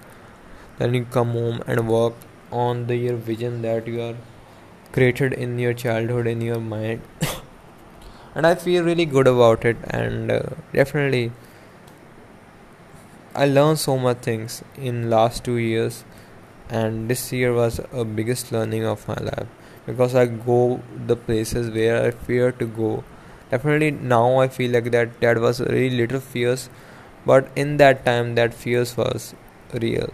Then 0.77 0.93
you 0.93 1.05
come 1.05 1.31
home 1.31 1.61
and 1.67 1.87
work 1.89 2.13
on 2.51 2.87
the 2.87 2.95
your 2.95 3.15
vision 3.15 3.61
that 3.63 3.87
you 3.87 4.01
are 4.01 4.15
created 4.97 5.33
in 5.33 5.59
your 5.59 5.73
childhood 5.73 6.27
in 6.35 6.41
your 6.41 6.59
mind. 6.59 7.01
And 8.35 8.47
i 8.47 8.53
feel 8.63 8.83
really 8.87 9.05
good 9.11 9.27
about 9.29 9.63
it 9.69 9.77
and 9.99 10.31
uh, 10.31 10.41
definitely 10.71 11.31
i 13.43 13.47
learned 13.53 13.79
so 13.83 13.95
much 14.03 14.19
things 14.27 14.57
in 14.89 14.99
last 15.13 15.43
2 15.47 15.55
years 15.63 16.03
and 16.69 17.09
this 17.13 17.23
year 17.37 17.53
was 17.53 17.79
a 17.91 18.05
biggest 18.05 18.51
learning 18.51 18.85
of 18.85 19.07
my 19.07 19.17
life. 19.29 19.47
Because 19.87 20.15
i 20.15 20.25
go 20.25 20.81
the 21.11 21.15
places 21.15 21.69
where 21.71 22.03
i 22.05 22.11
fear 22.11 22.51
to 22.51 22.65
go. 22.65 23.03
Definitely 23.51 23.91
now 24.13 24.39
i 24.45 24.47
feel 24.59 24.71
like 24.71 24.91
that 24.91 25.19
that 25.21 25.39
was 25.47 25.61
really 25.61 25.97
little 26.03 26.19
fears 26.19 26.69
but 27.25 27.51
in 27.55 27.77
that 27.83 28.05
time 28.05 28.35
that 28.39 28.53
fears 28.53 28.97
was 28.97 29.33
real 29.85 30.09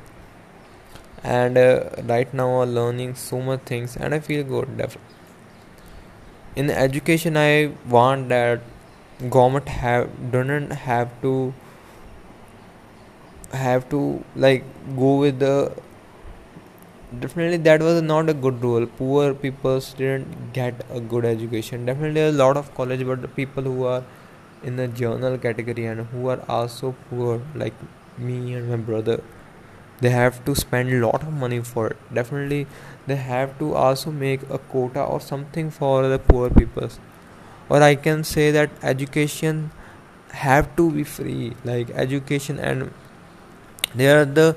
and 1.23 1.57
uh, 1.57 1.89
right 2.05 2.33
now 2.33 2.49
i'm 2.61 2.73
learning 2.75 3.15
so 3.15 3.41
much 3.41 3.61
things 3.61 3.95
and 3.97 4.13
i 4.13 4.19
feel 4.19 4.43
good 4.43 4.77
definitely 4.77 5.15
in 6.55 6.69
education 6.69 7.37
i 7.37 7.71
want 7.95 8.29
that 8.29 8.61
government 9.29 9.67
have 9.69 10.09
doesn't 10.31 10.71
have 10.87 11.09
to 11.21 11.33
have 13.51 13.87
to 13.89 14.23
like 14.35 14.63
go 14.97 15.15
with 15.17 15.39
the 15.39 15.71
definitely 17.19 17.57
that 17.57 17.81
was 17.81 18.01
not 18.01 18.29
a 18.29 18.33
good 18.33 18.61
rule 18.63 18.85
poor 18.99 19.33
people 19.33 19.79
didn't 19.97 20.53
get 20.53 20.83
a 20.91 20.99
good 20.99 21.25
education. 21.25 21.85
Definitely 21.85 22.21
a 22.21 22.31
lot 22.31 22.57
of 22.57 22.73
college 22.75 23.05
but 23.05 23.21
the 23.21 23.27
people 23.27 23.63
who 23.63 23.85
are 23.85 24.03
in 24.63 24.75
the 24.77 24.87
journal 24.87 25.37
category 25.37 25.85
and 25.85 26.01
who 26.07 26.29
are 26.29 26.41
also 26.49 26.95
poor 27.09 27.41
like 27.55 27.73
me 28.17 28.53
and 28.53 28.69
my 28.69 28.77
brother 28.77 29.21
they 30.03 30.09
have 30.09 30.43
to 30.45 30.55
spend 30.61 30.93
a 30.93 30.99
lot 31.05 31.23
of 31.23 31.33
money 31.43 31.59
for 31.61 31.87
it. 31.87 31.97
Definitely 32.13 32.67
they 33.07 33.15
have 33.15 33.57
to 33.59 33.73
also 33.75 34.11
make 34.11 34.43
a 34.49 34.57
quota 34.57 35.03
or 35.03 35.19
something 35.21 35.69
for 35.71 36.07
the 36.07 36.19
poor 36.19 36.49
peoples 36.49 36.99
or 37.69 37.81
i 37.87 37.95
can 37.95 38.23
say 38.23 38.45
that 38.57 38.69
education 38.91 39.71
have 40.43 40.75
to 40.77 40.91
be 40.91 41.03
free. 41.03 41.53
Like 41.63 41.89
education 41.91 42.59
and 42.59 42.91
they 43.95 44.09
are 44.11 44.25
the 44.25 44.55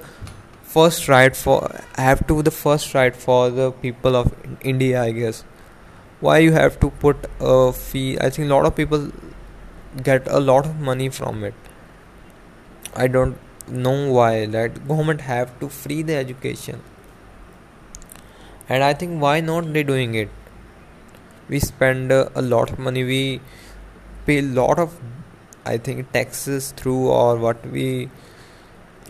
first 0.62 1.08
right 1.08 1.36
for 1.36 1.58
have 1.96 2.26
to 2.28 2.42
the 2.42 2.50
first 2.50 2.94
right 2.94 3.16
for 3.24 3.50
the 3.50 3.70
people 3.84 4.16
of 4.16 4.32
india 4.74 5.02
i 5.02 5.10
guess. 5.12 5.44
Why 6.20 6.38
you 6.38 6.52
have 6.52 6.80
to 6.80 6.90
put 7.04 7.26
a 7.40 7.72
fee? 7.72 8.18
I 8.18 8.30
think 8.30 8.50
a 8.50 8.54
lot 8.54 8.66
of 8.66 8.74
people 8.76 9.10
get 10.02 10.28
a 10.28 10.40
lot 10.40 10.66
of 10.66 10.80
money 10.80 11.08
from 11.10 11.44
it. 11.44 11.54
I 12.94 13.06
don't 13.06 13.36
know 13.68 14.10
why 14.12 14.46
that 14.46 14.86
government 14.88 15.22
have 15.22 15.58
to 15.60 15.68
free 15.68 16.02
the 16.02 16.14
education. 16.14 16.82
And 18.68 18.82
i 18.84 18.92
think 18.94 19.20
why 19.22 19.40
not 19.40 19.72
they 19.72 19.82
doing 19.82 20.14
it? 20.14 20.28
We 21.48 21.60
spend 21.60 22.12
uh, 22.12 22.28
a 22.34 22.42
lot 22.42 22.70
of 22.70 22.78
money 22.78 23.04
we 23.04 23.40
pay 24.26 24.38
a 24.38 24.42
lot 24.42 24.78
of 24.84 24.96
i 25.72 25.76
think 25.78 26.10
taxes 26.12 26.72
through 26.80 27.08
or 27.18 27.36
what 27.44 27.64
we 27.76 27.86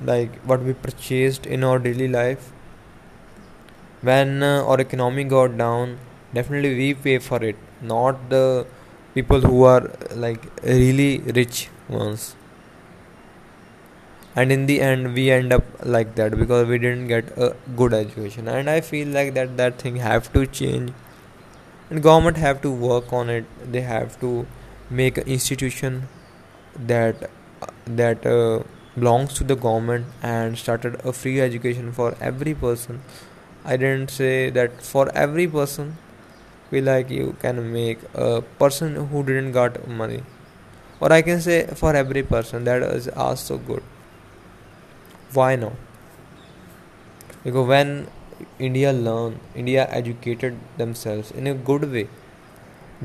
like 0.04 0.36
what 0.44 0.62
we 0.62 0.72
purchased 0.74 1.46
in 1.46 1.64
our 1.64 1.78
daily 1.78 2.08
life. 2.08 2.52
When 4.02 4.42
uh, 4.42 4.64
our 4.64 4.80
economy 4.80 5.24
got 5.24 5.56
down 5.58 5.98
definitely 6.32 6.74
we 6.76 6.94
pay 6.94 7.18
for 7.18 7.42
it 7.42 7.56
not 7.82 8.30
the 8.30 8.66
people 9.14 9.40
who 9.40 9.64
are 9.64 9.90
like 10.14 10.42
really 10.62 11.18
rich 11.40 11.68
ones 11.88 12.35
and 14.36 14.52
in 14.52 14.66
the 14.66 14.80
end 14.80 15.14
we 15.14 15.30
end 15.30 15.52
up 15.52 15.64
like 15.96 16.14
that 16.16 16.36
because 16.38 16.66
we 16.68 16.78
didn't 16.78 17.08
get 17.08 17.36
a 17.38 17.54
good 17.76 17.94
education. 17.94 18.48
And 18.48 18.70
i 18.70 18.80
feel 18.80 19.08
like 19.08 19.34
that 19.34 19.56
that 19.56 19.78
thing 19.80 19.96
have 19.96 20.32
to 20.34 20.46
change. 20.46 20.92
And 21.90 22.02
government 22.02 22.36
have 22.36 22.60
to 22.62 22.70
work 22.70 23.12
on 23.12 23.30
it. 23.30 23.44
They 23.72 23.80
have 23.82 24.20
to 24.20 24.46
make 24.90 25.18
an 25.18 25.26
institution 25.28 26.08
that 26.92 27.30
that 27.86 28.26
uh, 28.26 28.62
belongs 28.98 29.34
to 29.34 29.44
the 29.44 29.56
government 29.56 30.06
and 30.22 30.58
started 30.58 31.00
a 31.04 31.12
free 31.12 31.40
education 31.40 31.92
for 31.92 32.16
every 32.20 32.54
person. 32.54 33.02
I 33.64 33.76
didn't 33.76 34.10
say 34.10 34.50
that 34.50 34.82
for 34.82 35.10
every 35.26 35.46
person 35.48 35.96
we 36.70 36.80
like 36.80 37.10
you 37.10 37.36
can 37.40 37.72
make 37.72 38.00
a 38.14 38.42
person 38.64 38.96
who 39.08 39.24
didn't 39.24 39.52
got 39.52 39.86
money. 39.88 40.22
Or 41.00 41.12
i 41.12 41.22
can 41.22 41.40
say 41.42 41.66
for 41.80 41.94
every 41.96 42.22
person 42.22 42.64
that 42.64 42.82
is 42.82 43.08
also 43.24 43.58
good 43.58 43.82
why 45.32 45.56
not 45.56 45.72
because 47.44 47.66
when 47.72 47.90
india 48.68 48.92
learn 49.06 49.38
india 49.62 49.84
educated 50.00 50.58
themselves 50.80 51.30
in 51.42 51.46
a 51.52 51.54
good 51.70 51.84
way 51.94 52.06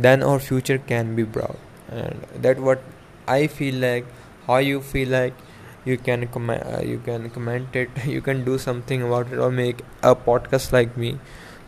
then 0.07 0.23
our 0.23 0.39
future 0.39 0.77
can 0.91 1.15
be 1.15 1.23
bright 1.23 1.93
and 2.01 2.43
that 2.45 2.59
what 2.67 2.83
i 3.27 3.47
feel 3.59 3.75
like 3.85 4.05
how 4.47 4.57
you 4.57 4.81
feel 4.81 5.09
like 5.09 5.33
you 5.85 5.97
can 5.97 6.27
comment 6.27 6.63
uh, 6.63 6.81
you 6.81 6.99
can 7.05 7.29
comment 7.31 7.75
it. 7.75 7.89
You 8.05 8.21
can 8.21 8.43
do 8.45 8.57
something 8.59 9.01
about 9.01 9.31
it 9.31 9.39
or 9.39 9.49
make 9.51 9.81
a 10.03 10.15
podcast 10.15 10.71
like 10.71 10.95
me. 10.95 11.17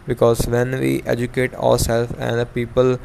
Because 0.06 0.46
when 0.48 0.80
we 0.80 1.02
educate 1.06 1.56
ourselves 1.56 2.13
and 2.20 2.39
the 2.39 2.46
people 2.46 3.00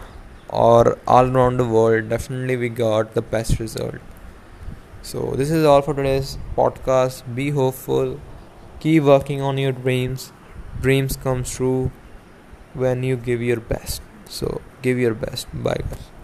or 0.51 0.99
all 1.07 1.31
around 1.37 1.57
the 1.59 1.65
world 1.65 2.11
definitely 2.11 2.57
we 2.57 2.69
got 2.69 3.15
the 3.15 3.23
best 3.23 3.59
result 3.59 3.97
so, 5.03 5.33
this 5.37 5.51
is 5.51 5.65
all 5.65 5.83
for 5.83 5.95
today's 5.95 6.39
podcast. 6.57 7.23
Be 7.35 7.51
hopeful, 7.51 8.21
keep 8.81 9.03
working 9.05 9.41
on 9.41 9.59
your 9.59 9.73
dreams. 9.73 10.33
Dreams 10.81 11.17
come 11.17 11.45
true 11.45 11.91
when 12.75 13.03
you 13.03 13.17
give 13.17 13.43
your 13.43 13.61
best. 13.61 14.03
So, 14.27 14.61
give 14.83 14.99
your 14.99 15.15
best. 15.15 15.49
Bye, 15.53 15.81
guys. 15.91 16.18